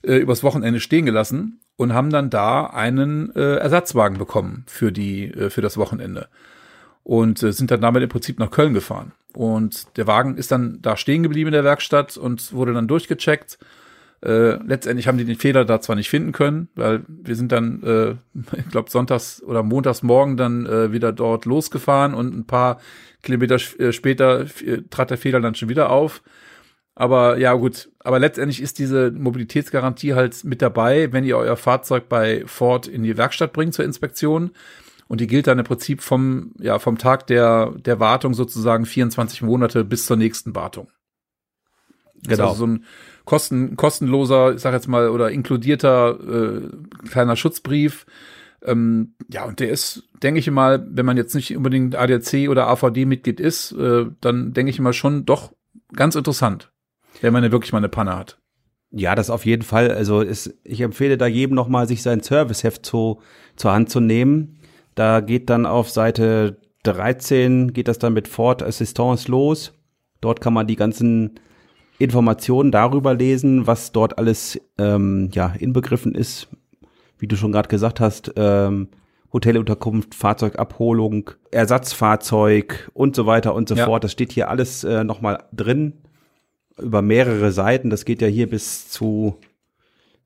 [0.02, 5.32] äh, übers Wochenende stehen gelassen und haben dann da einen äh, Ersatzwagen bekommen für die
[5.32, 6.28] äh, für das Wochenende
[7.02, 9.12] und äh, sind dann damit im Prinzip nach Köln gefahren.
[9.34, 13.58] Und der Wagen ist dann da stehen geblieben in der Werkstatt und wurde dann durchgecheckt.
[14.22, 17.82] Äh, letztendlich haben die den Fehler da zwar nicht finden können, weil wir sind dann,
[17.82, 18.14] äh,
[18.56, 22.80] ich glaube, sonntags oder montags morgen dann äh, wieder dort losgefahren und ein paar
[23.22, 26.22] Kilometer äh, später äh, trat der Fehler dann schon wieder auf.
[26.94, 27.90] Aber ja, gut.
[27.98, 33.02] Aber letztendlich ist diese Mobilitätsgarantie halt mit dabei, wenn ihr euer Fahrzeug bei Ford in
[33.02, 34.52] die Werkstatt bringt zur Inspektion.
[35.06, 39.42] Und die gilt dann im Prinzip vom, ja, vom Tag der, der Wartung sozusagen 24
[39.42, 40.88] Monate bis zur nächsten Wartung.
[42.26, 42.48] Genau.
[42.48, 42.84] also so ein
[43.24, 48.06] kosten, kostenloser, ich sag jetzt mal, oder inkludierter äh, kleiner Schutzbrief.
[48.62, 52.68] Ähm, ja, und der ist, denke ich mal, wenn man jetzt nicht unbedingt ADAC oder
[52.68, 55.52] AVD-Mitglied ist, äh, dann denke ich mal schon doch
[55.94, 56.72] ganz interessant,
[57.20, 58.38] wenn man ja wirklich mal eine Panne hat.
[58.90, 59.90] Ja, das auf jeden Fall.
[59.90, 63.20] Also ist, ich empfehle da jedem nochmal, sich sein Serviceheft zu,
[63.56, 64.60] zur Hand zu nehmen.
[64.94, 69.72] Da geht dann auf Seite 13, geht das dann mit Ford Assistance los.
[70.20, 71.40] Dort kann man die ganzen
[71.98, 76.48] Informationen darüber lesen, was dort alles ähm, ja, inbegriffen ist.
[77.18, 78.88] Wie du schon gerade gesagt hast, ähm,
[79.32, 83.84] Hotelunterkunft, Fahrzeugabholung, Ersatzfahrzeug und so weiter und so ja.
[83.84, 84.04] fort.
[84.04, 85.94] Das steht hier alles äh, nochmal drin
[86.78, 87.90] über mehrere Seiten.
[87.90, 89.38] Das geht ja hier bis zu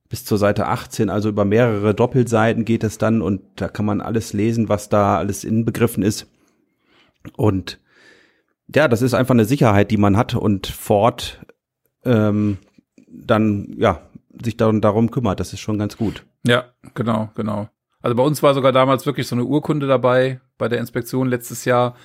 [0.08, 4.00] bis zur Seite 18, also über mehrere Doppelseiten geht es dann und da kann man
[4.00, 6.26] alles lesen, was da alles inbegriffen ist.
[7.36, 7.78] Und
[8.74, 11.40] ja, das ist einfach eine Sicherheit, die man hat und Ford
[12.04, 12.58] ähm,
[13.06, 14.02] dann ja
[14.42, 15.40] sich dann darum kümmert.
[15.40, 16.24] Das ist schon ganz gut.
[16.46, 17.68] Ja, genau, genau.
[18.00, 21.64] Also bei uns war sogar damals wirklich so eine Urkunde dabei bei der Inspektion letztes
[21.64, 21.96] Jahr,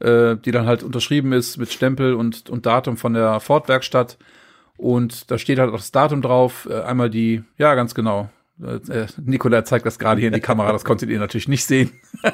[0.00, 4.18] äh, die dann halt unterschrieben ist mit Stempel und, und Datum von der Ford-Werkstatt.
[4.76, 6.68] Und da steht halt auch das Datum drauf.
[6.70, 8.28] Äh, einmal die, ja, ganz genau.
[8.60, 11.92] Äh, Nikola zeigt das gerade hier in die Kamera, das konntet ihr natürlich nicht sehen.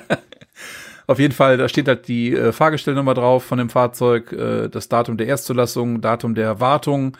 [1.07, 4.89] Auf jeden Fall, da steht halt die äh, Fahrgestellnummer drauf von dem Fahrzeug, äh, das
[4.89, 7.17] Datum der Erstzulassung, Datum der Wartung,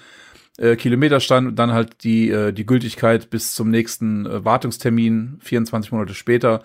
[0.59, 5.93] äh, Kilometerstand und dann halt die, äh, die Gültigkeit bis zum nächsten äh, Wartungstermin, 24
[5.93, 6.63] Monate später.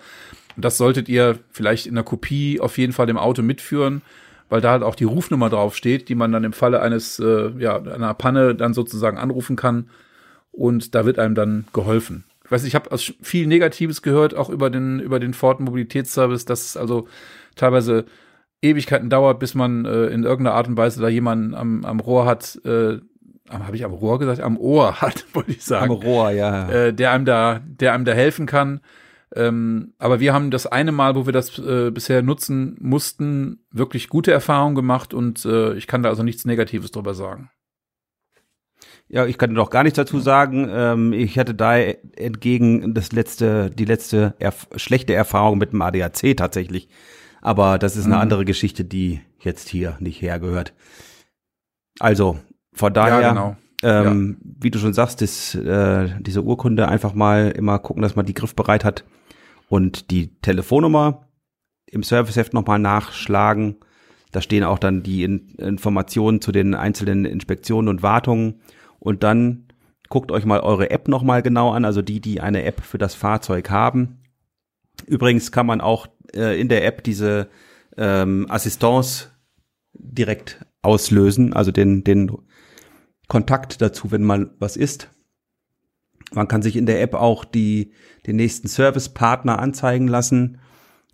[0.56, 4.02] Und das solltet ihr vielleicht in der Kopie auf jeden Fall im Auto mitführen
[4.48, 7.76] weil da halt auch die Rufnummer draufsteht, die man dann im Falle eines, äh, ja,
[7.76, 9.90] einer Panne dann sozusagen anrufen kann
[10.52, 12.24] und da wird einem dann geholfen.
[12.48, 16.64] Ich weiß, ich habe viel Negatives gehört, auch über den, über den Ford Mobilitätsservice, dass
[16.64, 17.06] es also
[17.56, 18.06] teilweise
[18.62, 22.24] Ewigkeiten dauert, bis man äh, in irgendeiner Art und Weise da jemanden am, am Rohr
[22.24, 23.00] hat, äh,
[23.50, 24.40] habe ich am Rohr gesagt?
[24.40, 25.92] Am Ohr hat, wollte ich sagen.
[25.92, 26.70] Am Rohr, ja.
[26.70, 28.80] Äh, der einem da, der einem da helfen kann.
[29.36, 34.08] Ähm, aber wir haben das eine Mal, wo wir das äh, bisher nutzen mussten, wirklich
[34.08, 37.50] gute Erfahrungen gemacht und äh, ich kann da also nichts Negatives drüber sagen.
[39.10, 40.68] Ja, ich kann doch gar nichts dazu sagen.
[40.70, 46.36] Ähm, ich hatte da entgegen das letzte, die letzte erf schlechte Erfahrung mit dem ADAC
[46.36, 46.88] tatsächlich.
[47.40, 48.20] Aber das ist eine mhm.
[48.20, 50.74] andere Geschichte, die jetzt hier nicht hergehört.
[52.00, 52.38] Also,
[52.72, 53.56] von daher, ja, genau.
[53.82, 54.50] ähm, ja.
[54.60, 58.34] wie du schon sagst, ist äh, diese Urkunde einfach mal immer gucken, dass man die
[58.34, 59.04] griffbereit hat
[59.68, 61.28] und die Telefonnummer
[61.86, 63.76] im Serviceheft nochmal nachschlagen.
[64.32, 68.60] Da stehen auch dann die In Informationen zu den einzelnen Inspektionen und Wartungen.
[68.98, 69.68] Und dann
[70.08, 73.14] guckt euch mal eure App nochmal genau an, also die, die eine App für das
[73.14, 74.18] Fahrzeug haben.
[75.06, 77.48] Übrigens kann man auch äh, in der App diese
[77.96, 79.28] ähm, Assistance
[79.92, 82.32] direkt auslösen, also den, den
[83.26, 85.10] Kontakt dazu, wenn mal was ist.
[86.32, 87.92] Man kann sich in der App auch die,
[88.26, 90.60] den nächsten Servicepartner anzeigen lassen,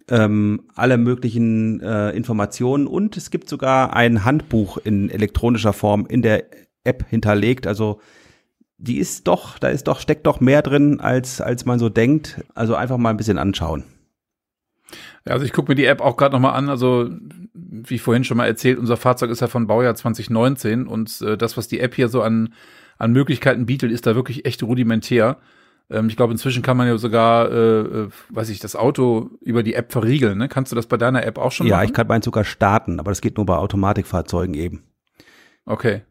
[0.08, 6.20] ähm, alle möglichen äh, Informationen und es gibt sogar ein Handbuch in elektronischer Form in
[6.20, 6.44] der
[6.84, 7.66] App hinterlegt.
[7.66, 8.00] Also
[8.78, 12.42] die ist doch, da ist doch, steckt doch mehr drin, als, als man so denkt.
[12.54, 13.84] Also einfach mal ein bisschen anschauen.
[15.26, 16.68] Ja, also ich gucke mir die App auch gerade nochmal an.
[16.68, 17.08] Also,
[17.54, 21.56] wie vorhin schon mal erzählt, unser Fahrzeug ist ja von Baujahr 2019 und äh, das,
[21.56, 22.54] was die App hier so an
[22.98, 25.38] an Möglichkeiten bietet, ist da wirklich echt rudimentär.
[25.90, 29.62] Ähm, ich glaube, inzwischen kann man ja sogar, äh, äh, weiß ich, das Auto über
[29.62, 30.38] die App verriegeln.
[30.38, 30.48] Ne?
[30.48, 31.84] Kannst du das bei deiner App auch schon ja, machen?
[31.84, 34.84] Ja, ich kann meinen sogar starten, aber das geht nur bei Automatikfahrzeugen eben.
[35.66, 36.02] Okay.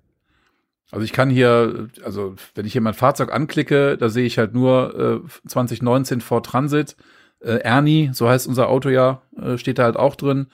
[0.93, 4.53] Also ich kann hier, also wenn ich hier mein Fahrzeug anklicke, da sehe ich halt
[4.53, 6.95] nur äh, 2019 Ford Transit.
[7.39, 10.47] Äh, Ernie, so heißt unser Auto ja, äh, steht da halt auch drin.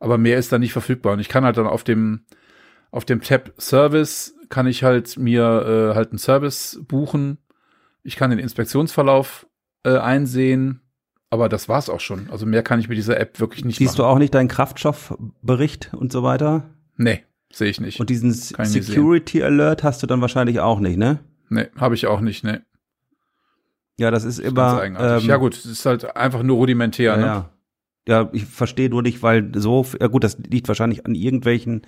[0.00, 1.12] Aber mehr ist da nicht verfügbar.
[1.12, 2.24] Und ich kann halt dann auf dem
[2.90, 7.36] Auf dem Tab Service kann ich halt mir äh, halt einen Service buchen.
[8.02, 9.46] Ich kann den Inspektionsverlauf
[9.84, 10.80] äh, einsehen,
[11.28, 12.30] aber das war's auch schon.
[12.30, 13.98] Also mehr kann ich mit dieser App wirklich nicht Siehst machen.
[13.98, 16.70] du auch nicht deinen Kraftstoffbericht und so weiter?
[16.96, 17.24] Nee,
[17.56, 18.00] sehe ich nicht.
[18.00, 21.20] Und diesen Kann Security Alert hast du dann wahrscheinlich auch nicht, ne?
[21.48, 22.58] nee, habe ich auch nicht, nee.
[23.98, 24.82] Ja, das ist Ganz immer.
[25.18, 27.26] ähm, ja gut, es ist halt einfach nur rudimentär, Ja, ne?
[27.26, 27.50] ja.
[28.08, 31.82] ja, ich verstehe nur nicht, weil so, ja gut, das liegt wahrscheinlich an irgendwelchen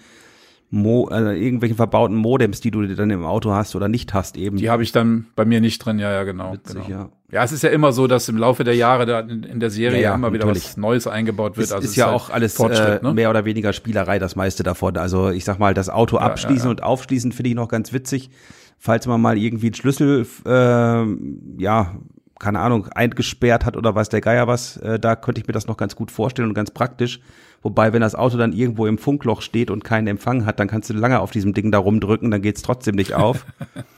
[0.71, 4.57] Mo, äh, irgendwelchen verbauten Modems, die du dann im Auto hast oder nicht hast eben.
[4.57, 6.55] Die habe ich dann bei mir nicht drin, ja, ja, genau.
[6.55, 6.89] Witzig, genau.
[6.89, 7.09] ja.
[7.33, 9.71] Ja, es ist ja immer so, dass im Laufe der Jahre da in, in der
[9.71, 10.69] Serie Ja, ja, immer wieder natürlich.
[10.69, 11.67] was Neues eingebaut wird.
[11.67, 13.14] Es also ist es ja halt auch alles Fortschritt, äh, ne?
[13.14, 14.97] mehr oder weniger Spielerei, das meiste davon.
[14.97, 18.31] Also ich sag mal, das Auto abschließen und aufschließen finde ich noch ganz witzig.
[18.79, 21.97] Falls man mal irgendwie einen Schlüssel, äh, ja,
[22.39, 25.67] keine Ahnung, eingesperrt hat oder weiß der Geier was, äh, da könnte ich mir das
[25.67, 27.21] noch ganz gut vorstellen und ganz praktisch.
[27.67, 30.89] Wobei, wenn das Auto dann irgendwo im Funkloch steht und keinen Empfang hat, dann kannst
[30.89, 33.45] du lange auf diesem Ding da rumdrücken, dann geht's trotzdem nicht auf.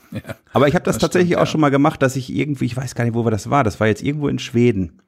[0.53, 1.51] Aber ich habe das, das tatsächlich stimmt, auch ja.
[1.51, 3.79] schon mal gemacht, dass ich irgendwie, ich weiß gar nicht, wo wir das war, das
[3.79, 5.03] war jetzt irgendwo in Schweden.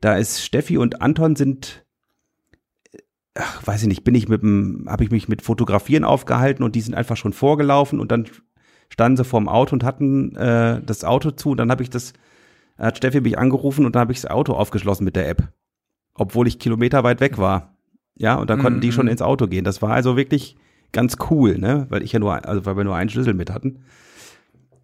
[0.00, 1.84] Da ist Steffi und Anton sind
[3.34, 6.76] ach, weiß ich nicht, bin ich mit dem, habe ich mich mit Fotografieren aufgehalten und
[6.76, 8.26] die sind einfach schon vorgelaufen und dann
[8.88, 12.12] standen sie vorm Auto und hatten äh, das Auto zu und dann habe ich das,
[12.78, 15.48] hat Steffi mich angerufen und dann habe ich das Auto aufgeschlossen mit der App,
[16.14, 17.75] obwohl ich Kilometer weit weg war.
[18.18, 18.92] Ja, und dann konnten die Mhm.
[18.92, 19.64] schon ins Auto gehen.
[19.64, 20.56] Das war also wirklich
[20.92, 23.80] ganz cool, ne, weil ich ja nur, also weil wir nur einen Schlüssel mit hatten.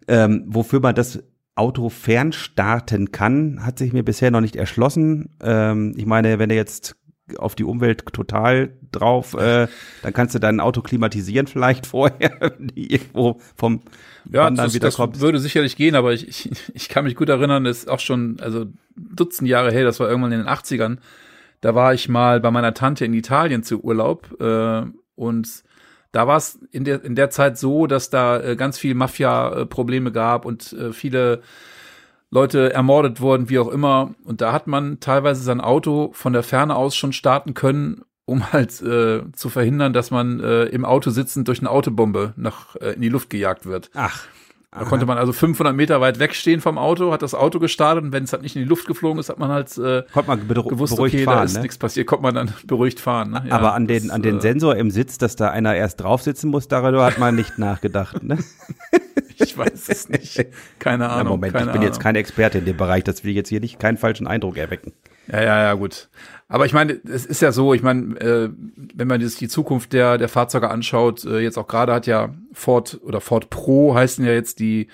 [0.07, 1.23] Ähm, wofür man das
[1.55, 5.29] Auto fernstarten kann, hat sich mir bisher noch nicht erschlossen.
[5.41, 6.95] Ähm, ich meine, wenn du jetzt
[7.37, 9.67] auf die Umwelt total drauf, äh,
[10.01, 13.81] dann kannst du dein Auto klimatisieren vielleicht vorher, du irgendwo vom
[14.29, 15.21] Ja, Wandern das, wieder das kommst.
[15.21, 18.37] würde sicherlich gehen, aber ich, ich, ich kann mich gut erinnern, das ist auch schon,
[18.41, 18.65] also
[18.95, 20.97] Dutzend Jahre her, das war irgendwann in den 80ern.
[21.63, 24.83] Da war ich mal bei meiner Tante in Italien zu Urlaub äh,
[25.15, 25.63] und
[26.11, 30.11] da war es in der, in der Zeit so, dass da äh, ganz viel Mafia-Probleme
[30.11, 31.41] gab und äh, viele
[32.29, 34.13] Leute ermordet wurden, wie auch immer.
[34.25, 38.51] Und da hat man teilweise sein Auto von der Ferne aus schon starten können, um
[38.51, 42.91] halt äh, zu verhindern, dass man äh, im Auto sitzend durch eine Autobombe nach äh,
[42.91, 43.89] in die Luft gejagt wird.
[43.93, 44.27] Ach,
[44.77, 48.11] Da konnte man also 500 Meter weit wegstehen vom Auto, hat das Auto gestartet und
[48.11, 50.47] wenn es halt nicht in die Luft geflogen ist, hat man halt äh, konnte man
[50.47, 51.61] gewusst, okay, da fahren, ist ne?
[51.61, 53.31] nichts passiert, konnte man dann beruhigt fahren.
[53.31, 53.43] Ne?
[53.47, 56.01] Ja, Aber an den, das, an den äh, Sensor im Sitz, dass da einer erst
[56.01, 58.23] drauf sitzen muss, darüber hat man nicht nachgedacht.
[58.23, 58.39] Ne?
[59.35, 60.45] Ich weiß es nicht.
[60.79, 61.33] Keine Ahnung.
[61.33, 62.03] Moment, keine ich bin jetzt Ahnung.
[62.03, 64.93] kein Experte in dem Bereich, das will ich jetzt hier nicht keinen falschen Eindruck erwecken.
[65.27, 66.09] Ja, ja, ja, gut.
[66.47, 68.49] Aber ich meine, es ist ja so, ich meine, äh,
[68.93, 72.33] wenn man sich die Zukunft der, der Fahrzeuge anschaut, äh, jetzt auch gerade hat ja
[72.51, 74.87] Ford oder Ford Pro heißen ja jetzt die,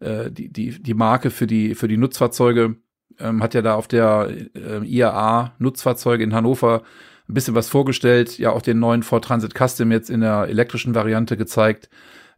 [0.00, 2.76] äh, die, die, die Marke für die, für die Nutzfahrzeuge,
[3.20, 6.82] ähm, hat ja da auf der äh, IAA Nutzfahrzeuge in Hannover
[7.28, 10.94] ein bisschen was vorgestellt, ja auch den neuen Ford Transit Custom jetzt in der elektrischen
[10.94, 11.88] Variante gezeigt.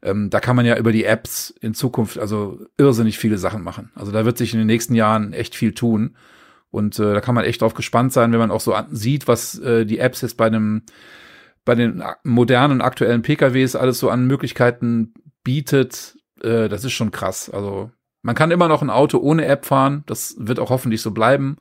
[0.03, 3.91] Ähm, da kann man ja über die Apps in Zukunft also irrsinnig viele Sachen machen.
[3.95, 6.17] Also da wird sich in den nächsten Jahren echt viel tun.
[6.71, 9.59] Und äh, da kann man echt drauf gespannt sein, wenn man auch so sieht, was
[9.59, 10.83] äh, die Apps jetzt bei einem
[11.65, 15.13] bei den modernen aktuellen PKWs alles so an Möglichkeiten
[15.45, 16.17] bietet.
[16.43, 17.51] Äh, das ist schon krass.
[17.51, 17.91] Also
[18.23, 20.03] man kann immer noch ein Auto ohne App fahren.
[20.07, 21.57] Das wird auch hoffentlich so bleiben.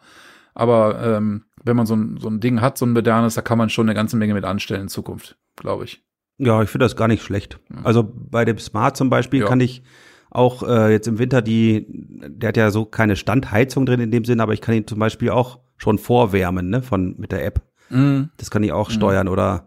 [0.53, 3.57] Aber ähm, wenn man so ein, so ein Ding hat, so ein modernes, da kann
[3.57, 6.03] man schon eine ganze Menge mit anstellen in Zukunft, glaube ich.
[6.37, 7.59] Ja, ich finde das gar nicht schlecht.
[7.83, 9.47] Also bei dem Smart zum Beispiel Ja.
[9.47, 9.83] kann ich
[10.29, 14.25] auch äh, jetzt im Winter die, der hat ja so keine Standheizung drin in dem
[14.25, 17.61] Sinn, aber ich kann ihn zum Beispiel auch schon vorwärmen, ne, von mit der App.
[17.89, 18.29] Mhm.
[18.37, 19.65] Das kann ich auch steuern oder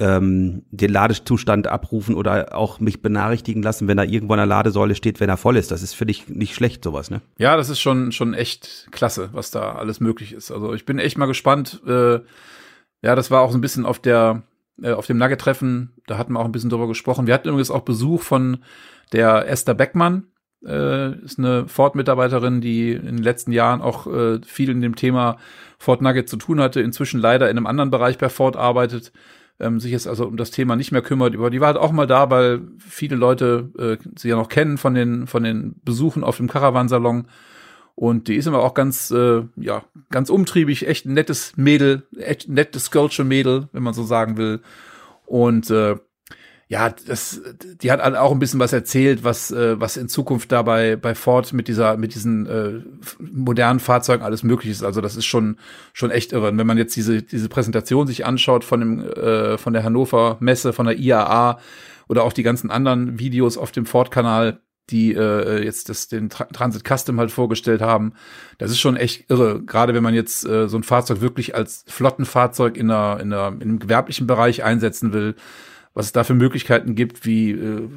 [0.00, 4.96] ähm, den Ladezustand abrufen oder auch mich benachrichtigen lassen, wenn da irgendwo an der Ladesäule
[4.96, 5.70] steht, wenn er voll ist.
[5.70, 7.20] Das ist für dich nicht schlecht, sowas, ne?
[7.38, 10.50] Ja, das ist schon, schon echt klasse, was da alles möglich ist.
[10.50, 11.80] Also ich bin echt mal gespannt.
[11.86, 12.20] Äh,
[13.02, 14.42] ja, das war auch so ein bisschen auf der,
[14.82, 17.28] äh, auf dem Nugget-Treffen, da hatten wir auch ein bisschen drüber gesprochen.
[17.28, 18.58] Wir hatten übrigens auch Besuch von
[19.14, 20.24] der Esther Beckmann,
[20.66, 25.38] äh, ist eine Ford-Mitarbeiterin, die in den letzten Jahren auch äh, viel in dem Thema
[25.78, 29.12] Ford Nugget zu tun hatte, inzwischen leider in einem anderen Bereich bei Ford arbeitet,
[29.60, 31.34] ähm, sich jetzt also um das Thema nicht mehr kümmert.
[31.34, 34.78] Aber die war halt auch mal da, weil viele Leute äh, sie ja noch kennen
[34.78, 37.28] von den, von den Besuchen auf dem Caravansalon.
[37.94, 42.48] Und die ist immer auch ganz, äh, ja, ganz umtriebig, echt ein nettes Mädel, echt
[42.48, 44.60] nettes Sculpture Mädel, wenn man so sagen will.
[45.26, 45.96] Und äh,
[46.74, 47.40] ja, das,
[47.82, 51.52] die hat auch ein bisschen was erzählt, was, äh, was in Zukunft dabei bei Ford
[51.52, 52.82] mit dieser, mit diesen äh,
[53.20, 54.82] modernen Fahrzeugen alles möglich ist.
[54.82, 55.56] Also das ist schon,
[55.92, 56.48] schon echt irre.
[56.48, 60.36] Und wenn man jetzt diese, diese Präsentation sich anschaut von dem, äh, von der Hannover
[60.40, 61.60] Messe, von der IAA
[62.08, 64.58] oder auch die ganzen anderen Videos auf dem Ford-Kanal,
[64.90, 68.14] die äh, jetzt das, den Tra Transit Custom halt vorgestellt haben,
[68.58, 69.62] das ist schon echt irre.
[69.62, 73.52] Gerade wenn man jetzt äh, so ein Fahrzeug wirklich als Flottenfahrzeug in, einer, in, einer,
[73.52, 75.36] in einem gewerblichen Bereich einsetzen will,
[75.94, 77.88] was es da für Möglichkeiten gibt, wie, äh,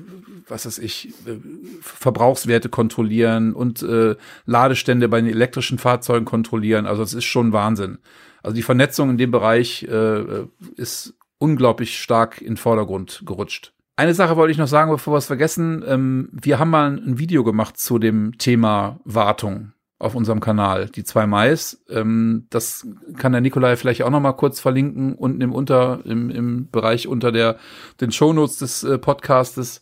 [0.47, 1.37] was weiß ich, äh,
[1.81, 6.85] Verbrauchswerte kontrollieren und äh, Ladestände bei den elektrischen Fahrzeugen kontrollieren.
[6.85, 7.97] Also es ist schon Wahnsinn.
[8.43, 10.45] Also die Vernetzung in dem Bereich äh,
[10.75, 13.73] ist unglaublich stark in den Vordergrund gerutscht.
[13.95, 15.83] Eine Sache wollte ich noch sagen, bevor wir es vergessen.
[15.87, 21.03] Ähm, wir haben mal ein Video gemacht zu dem Thema Wartung auf unserem Kanal, die
[21.03, 21.83] zwei Mais.
[21.89, 22.87] Ähm, das
[23.17, 27.07] kann der Nikolai vielleicht auch noch mal kurz verlinken, unten im Unter, im, im Bereich
[27.07, 27.57] unter der,
[27.99, 29.81] den Shownotes des äh, Podcastes.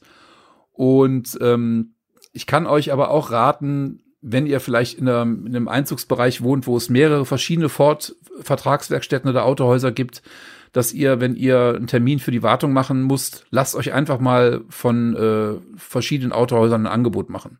[0.72, 1.96] Und ähm,
[2.32, 6.66] ich kann euch aber auch raten, wenn ihr vielleicht in, einem, in einem Einzugsbereich wohnt,
[6.66, 10.24] wo es mehrere verschiedene Ford-Vertragswerkstätten oder Autohäuser gibt,
[10.72, 14.62] dass ihr, wenn ihr einen Termin für die Wartung machen müsst, lasst euch einfach mal
[14.70, 17.60] von äh, verschiedenen Autohäusern ein Angebot machen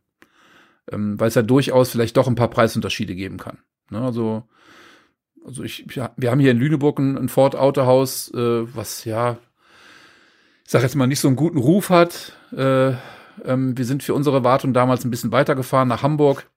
[0.90, 3.58] ähm, weil es ja durchaus vielleicht doch ein paar Preisunterschiede geben kann.
[3.90, 4.44] Ne, also,
[5.44, 9.38] also ich, ja, wir haben hier in Lüneburg ein, ein Ford Autohaus, äh, was ja,
[10.64, 12.32] ich sag jetzt mal, nicht so einen guten Ruf hat.
[12.56, 12.92] Äh,
[13.44, 16.48] ähm, wir sind für unsere Wartung damals ein bisschen weitergefahren nach Hamburg,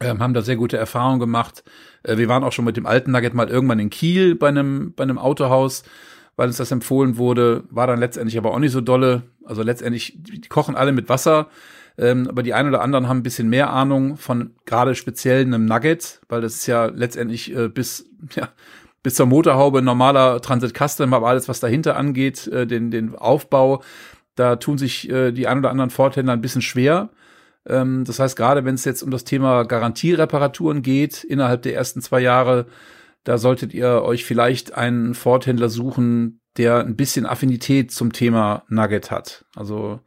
[0.00, 1.64] ähm, haben da sehr gute Erfahrungen gemacht.
[2.02, 4.92] Äh, wir waren auch schon mit dem alten Nugget mal irgendwann in Kiel bei einem,
[4.94, 5.84] bei einem Autohaus,
[6.36, 9.22] weil uns das empfohlen wurde, war dann letztendlich aber auch nicht so dolle.
[9.44, 11.48] Also letztendlich, die kochen alle mit Wasser.
[12.00, 15.66] Ähm, aber die einen oder anderen haben ein bisschen mehr Ahnung von gerade speziell einem
[15.66, 18.48] Nugget, weil das ist ja letztendlich äh, bis, ja,
[19.02, 23.82] bis zur Motorhaube normaler Transit Custom, aber alles, was dahinter angeht, äh, den, den Aufbau,
[24.34, 27.10] da tun sich äh, die ein oder anderen Forthändler ein bisschen schwer.
[27.66, 32.00] Ähm, das heißt, gerade wenn es jetzt um das Thema Garantiereparaturen geht, innerhalb der ersten
[32.00, 32.64] zwei Jahre,
[33.24, 39.10] da solltet ihr euch vielleicht einen Forthändler suchen, der ein bisschen Affinität zum Thema Nugget
[39.10, 39.44] hat.
[39.54, 40.00] Also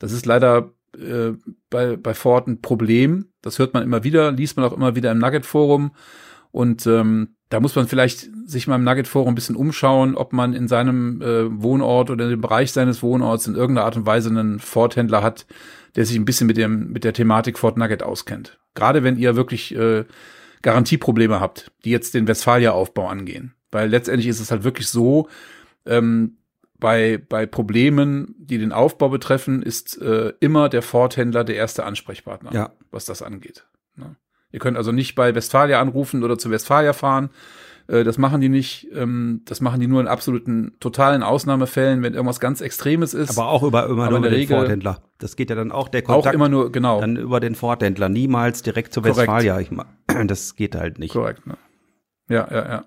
[0.00, 1.36] das ist leider äh,
[1.70, 3.26] bei, bei Ford ein Problem.
[3.42, 5.92] Das hört man immer wieder, liest man auch immer wieder im Nugget-Forum.
[6.50, 10.54] Und ähm, da muss man vielleicht sich mal im Nugget-Forum ein bisschen umschauen, ob man
[10.54, 14.30] in seinem äh, Wohnort oder in dem Bereich seines Wohnorts in irgendeiner Art und Weise
[14.30, 15.46] einen Ford-Händler hat,
[15.96, 18.58] der sich ein bisschen mit dem mit der Thematik Ford Nugget auskennt.
[18.74, 20.04] Gerade wenn ihr wirklich äh,
[20.62, 23.54] Garantieprobleme habt, die jetzt den Westfalia-Aufbau angehen.
[23.70, 25.28] Weil letztendlich ist es halt wirklich so,
[25.86, 26.38] ähm,
[26.78, 32.52] bei, bei Problemen, die den Aufbau betreffen, ist äh, immer der Ford-Händler der erste Ansprechpartner,
[32.52, 32.70] ja.
[32.90, 33.66] was das angeht.
[33.96, 34.16] Ne?
[34.52, 37.30] Ihr könnt also nicht bei Westfalia anrufen oder zu Westfalia fahren.
[37.88, 38.88] Äh, das machen die nicht.
[38.94, 43.36] Ähm, das machen die nur in absoluten, totalen Ausnahmefällen, wenn irgendwas ganz Extremes ist.
[43.36, 45.02] Aber auch über, immer nur über den Ford-Händler.
[45.18, 46.28] Das geht ja dann auch der Kontakt.
[46.28, 47.00] Auch immer nur, genau.
[47.00, 49.58] Dann über den Ford-Händler, niemals direkt zu Westfalia.
[49.60, 49.70] Ich,
[50.26, 51.12] das geht halt nicht.
[51.12, 51.56] Korrekt, ne?
[52.30, 52.84] Ja, ja, ja.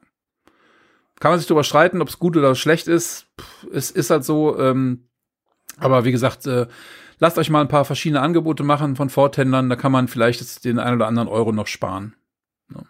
[1.22, 3.28] Kann man sich darüber streiten, ob es gut oder schlecht ist.
[3.72, 4.58] Es ist halt so.
[4.60, 5.08] Ähm,
[5.78, 6.66] aber wie gesagt, äh,
[7.20, 9.70] lasst euch mal ein paar verschiedene Angebote machen von Forthändlern.
[9.70, 12.16] Da kann man vielleicht den einen oder anderen Euro noch sparen.
[12.74, 12.82] Ja.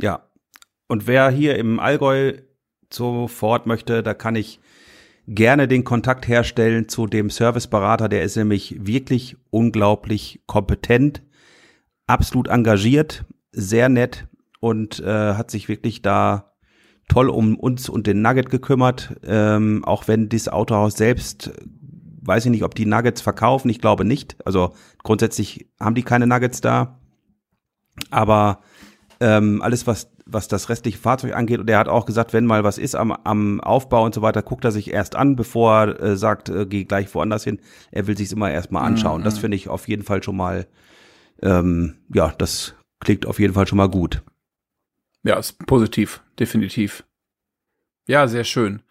[0.00, 0.30] ja.
[0.86, 2.34] Und wer hier im Allgäu
[2.90, 4.60] zu Ford möchte, da kann ich
[5.26, 8.08] gerne den Kontakt herstellen zu dem Serviceberater.
[8.08, 11.22] Der ist nämlich wirklich unglaublich kompetent,
[12.06, 14.28] absolut engagiert, sehr nett
[14.60, 16.49] und äh, hat sich wirklich da
[17.10, 21.50] toll um uns und den Nugget gekümmert, ähm, auch wenn das Autohaus selbst,
[22.22, 24.36] weiß ich nicht, ob die Nuggets verkaufen, ich glaube nicht.
[24.44, 27.00] Also grundsätzlich haben die keine Nuggets da.
[28.10, 28.60] Aber
[29.18, 32.62] ähm, alles, was, was das restliche Fahrzeug angeht, und er hat auch gesagt, wenn mal
[32.62, 36.00] was ist am, am Aufbau und so weiter, guckt er sich erst an, bevor er
[36.00, 37.58] äh, sagt, äh, geh gleich woanders hin.
[37.90, 39.22] Er will sich immer erstmal anschauen.
[39.22, 39.24] Mhm.
[39.24, 40.68] Das finde ich auf jeden Fall schon mal,
[41.42, 44.22] ähm, ja, das klingt auf jeden Fall schon mal gut.
[45.24, 47.04] Ja, ist positiv, definitiv.
[48.08, 48.82] Ja, sehr schön.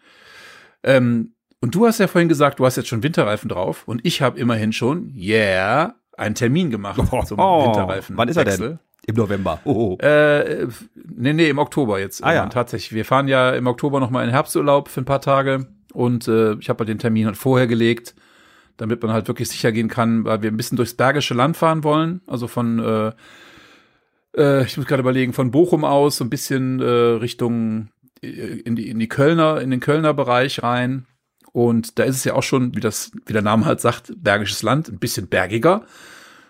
[0.82, 4.22] Ähm, und du hast ja vorhin gesagt, du hast jetzt schon Winterreifen drauf und ich
[4.22, 8.16] habe immerhin schon, yeah, einen Termin gemacht oh, zum oh, Winterreifen.
[8.16, 8.78] Wann ist er denn?
[9.06, 9.60] Im November.
[9.64, 10.04] Oh, oh.
[10.04, 12.22] Äh, nee, nee, im Oktober jetzt.
[12.22, 12.46] Ah, ja.
[12.46, 12.92] Tatsächlich.
[12.92, 16.54] Wir fahren ja im Oktober noch mal in Herbsturlaub für ein paar Tage und äh,
[16.54, 18.14] ich habe halt den Termin halt vorher gelegt,
[18.76, 21.82] damit man halt wirklich sicher gehen kann, weil wir ein bisschen durchs Bergische Land fahren
[21.82, 22.20] wollen.
[22.26, 23.12] Also von äh,
[24.40, 27.88] äh, ich muss gerade überlegen, von Bochum aus so ein bisschen äh, Richtung
[28.22, 31.06] äh, in die, in die Kölner, in den Kölner Bereich rein.
[31.52, 34.62] Und da ist es ja auch schon, wie das, wie der Name halt sagt, bergisches
[34.62, 35.84] Land, ein bisschen bergiger.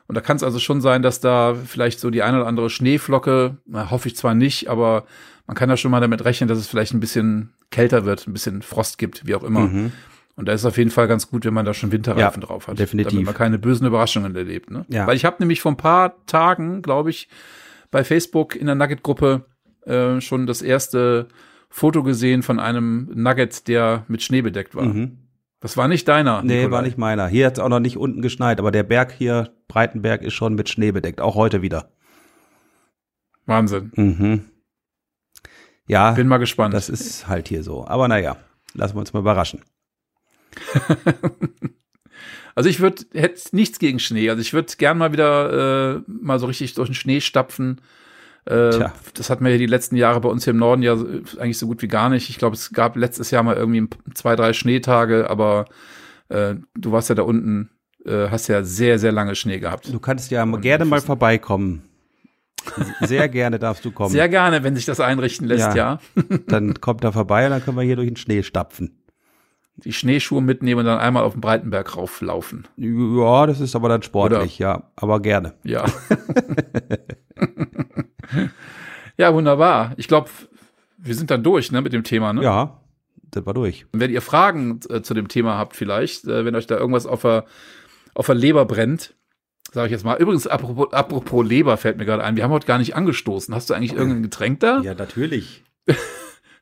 [0.06, 2.68] Und da kann es also schon sein, dass da vielleicht so die eine oder andere
[2.68, 5.04] Schneeflocke, na, hoffe ich zwar nicht, aber
[5.46, 8.32] man kann da schon mal damit rechnen, dass es vielleicht ein bisschen kälter wird, ein
[8.32, 9.60] bisschen Frost gibt, wie auch immer.
[9.60, 9.92] Mhm.
[10.36, 12.46] Und da ist es auf jeden Fall ganz gut, wenn man da schon Winterreifen ja,
[12.46, 12.78] drauf hat.
[12.78, 13.12] Definitiv.
[13.12, 14.70] Damit man keine bösen Überraschungen erlebt.
[14.70, 14.84] Ne?
[14.88, 15.06] Ja.
[15.06, 17.28] Weil ich habe nämlich vor ein paar Tagen, glaube ich,
[17.90, 19.46] bei Facebook in der Nugget-Gruppe
[19.86, 21.28] äh, schon das erste
[21.68, 24.86] Foto gesehen von einem Nugget, der mit Schnee bedeckt war.
[24.86, 25.18] Mhm.
[25.60, 26.42] Das war nicht deiner.
[26.42, 26.70] Nee, Nikolai.
[26.70, 27.28] war nicht meiner.
[27.28, 30.54] Hier hat es auch noch nicht unten geschneit, aber der Berg hier, Breitenberg, ist schon
[30.54, 31.90] mit Schnee bedeckt, auch heute wieder.
[33.46, 33.92] Wahnsinn.
[33.94, 34.44] Mhm.
[35.86, 36.12] Ja.
[36.12, 36.72] Bin mal gespannt.
[36.72, 37.86] Das ist halt hier so.
[37.86, 38.36] Aber naja,
[38.74, 39.62] lassen wir uns mal überraschen.
[42.54, 44.28] Also ich würde, hätte nichts gegen Schnee.
[44.30, 47.80] Also ich würde gern mal wieder äh, mal so richtig durch den Schnee stapfen.
[48.46, 48.92] Äh, Tja.
[49.14, 50.94] das hatten wir ja die letzten Jahre bei uns hier im Norden ja
[51.38, 52.30] eigentlich so gut wie gar nicht.
[52.30, 55.66] Ich glaube, es gab letztes Jahr mal irgendwie zwei, drei Schneetage, aber
[56.28, 57.70] äh, du warst ja da unten,
[58.04, 59.92] äh, hast ja sehr, sehr lange Schnee gehabt.
[59.92, 61.82] Du kannst ja gerne mal vorbeikommen.
[63.00, 64.10] Sehr gerne darfst du kommen.
[64.10, 65.98] Sehr gerne, wenn sich das einrichten lässt, ja.
[66.14, 66.22] Ja.
[66.46, 68.99] Dann kommt er vorbei und dann können wir hier durch den Schnee stapfen.
[69.84, 72.68] Die Schneeschuhe mitnehmen und dann einmal auf den Breitenberg rauflaufen.
[72.76, 74.90] Ja, das ist aber dann sportlich, ja.
[74.96, 75.54] Aber gerne.
[75.64, 75.86] Ja.
[79.16, 79.94] ja, wunderbar.
[79.96, 80.28] Ich glaube,
[80.98, 82.32] wir sind dann durch ne, mit dem Thema.
[82.32, 82.42] Ne?
[82.42, 82.80] Ja,
[83.30, 83.86] das war durch.
[83.92, 87.06] Und wenn ihr Fragen äh, zu dem Thema habt, vielleicht, äh, wenn euch da irgendwas
[87.06, 87.46] auf der,
[88.14, 89.14] auf der Leber brennt,
[89.72, 90.16] sage ich jetzt mal.
[90.18, 92.36] Übrigens, apropos, apropos Leber fällt mir gerade ein.
[92.36, 93.54] Wir haben heute gar nicht angestoßen.
[93.54, 94.80] Hast du eigentlich irgendein Getränk da?
[94.80, 95.64] Ja, natürlich.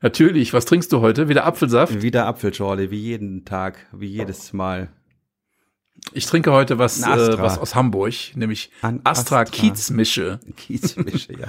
[0.01, 0.53] Natürlich.
[0.53, 1.27] Was trinkst du heute?
[1.29, 2.01] Wieder Apfelsaft?
[2.01, 4.89] Wieder Apfelschorle, wie jeden Tag, wie jedes Mal.
[6.13, 9.45] Ich trinke heute was, äh, was aus Hamburg, nämlich An Astra, Astra.
[9.45, 10.39] Kiezmische.
[10.55, 11.47] Kiezmische, ja.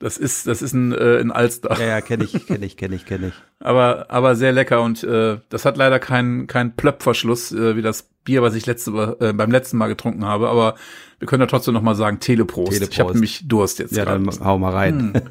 [0.00, 1.78] Das ist, das ist ein, äh, ein Alster.
[1.78, 3.34] Ja, ja, kenne ich, kenne ich, kenne ich, kenne ich.
[3.60, 8.02] Aber, aber sehr lecker und äh, das hat leider keinen keinen Plöppverschluss äh, wie das
[8.24, 10.48] Bier, was ich letzte, äh, beim letzten Mal getrunken habe.
[10.48, 10.74] Aber
[11.20, 12.72] wir können ja trotzdem noch mal sagen Teleprost.
[12.72, 12.98] Ich Teleprost.
[12.98, 14.24] habe nämlich Durst jetzt Ja, gerade.
[14.24, 15.22] dann hau mal rein.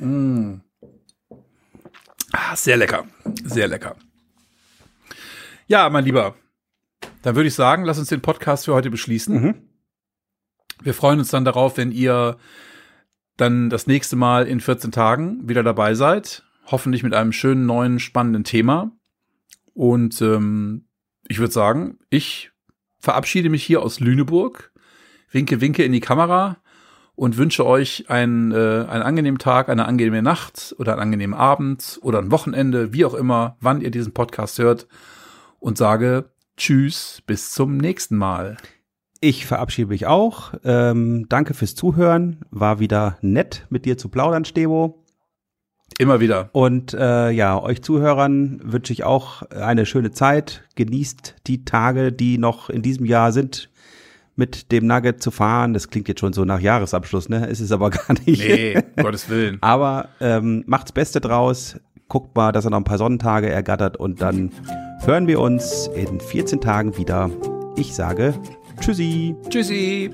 [2.32, 3.06] Ah, sehr lecker,
[3.44, 3.96] sehr lecker.
[5.66, 6.34] Ja, mein Lieber,
[7.22, 9.40] dann würde ich sagen, lass uns den Podcast für heute beschließen.
[9.40, 9.54] Mhm.
[10.82, 12.38] Wir freuen uns dann darauf, wenn ihr
[13.36, 16.44] dann das nächste Mal in 14 Tagen wieder dabei seid.
[16.66, 18.92] Hoffentlich mit einem schönen, neuen, spannenden Thema.
[19.74, 20.88] Und ähm,
[21.28, 22.50] ich würde sagen, ich
[22.98, 24.72] verabschiede mich hier aus Lüneburg,
[25.30, 26.61] winke, winke in die Kamera
[27.14, 31.98] und wünsche euch einen, äh, einen angenehmen Tag, eine angenehme Nacht oder einen angenehmen Abend
[32.02, 34.86] oder ein Wochenende, wie auch immer, wann ihr diesen Podcast hört
[35.58, 38.56] und sage Tschüss, bis zum nächsten Mal.
[39.20, 40.52] Ich verabschiede mich auch.
[40.64, 42.40] Ähm, danke fürs Zuhören.
[42.50, 45.04] War wieder nett, mit dir zu plaudern, Stebo.
[45.98, 46.50] Immer wieder.
[46.52, 50.64] Und äh, ja, euch Zuhörern wünsche ich auch eine schöne Zeit.
[50.74, 53.70] Genießt die Tage, die noch in diesem Jahr sind,
[54.36, 55.74] mit dem Nugget zu fahren.
[55.74, 57.46] Das klingt jetzt schon so nach Jahresabschluss, ne?
[57.46, 58.46] Ist es aber gar nicht.
[58.46, 59.58] Nee, Gottes Willen.
[59.60, 61.76] Aber ähm, macht's Beste draus.
[62.08, 64.50] Guckt mal, dass er noch ein paar Sonnentage ergattert und dann
[65.04, 67.30] hören wir uns in 14 Tagen wieder.
[67.76, 68.34] Ich sage
[68.80, 69.34] Tschüssi.
[69.48, 70.10] Tschüssi.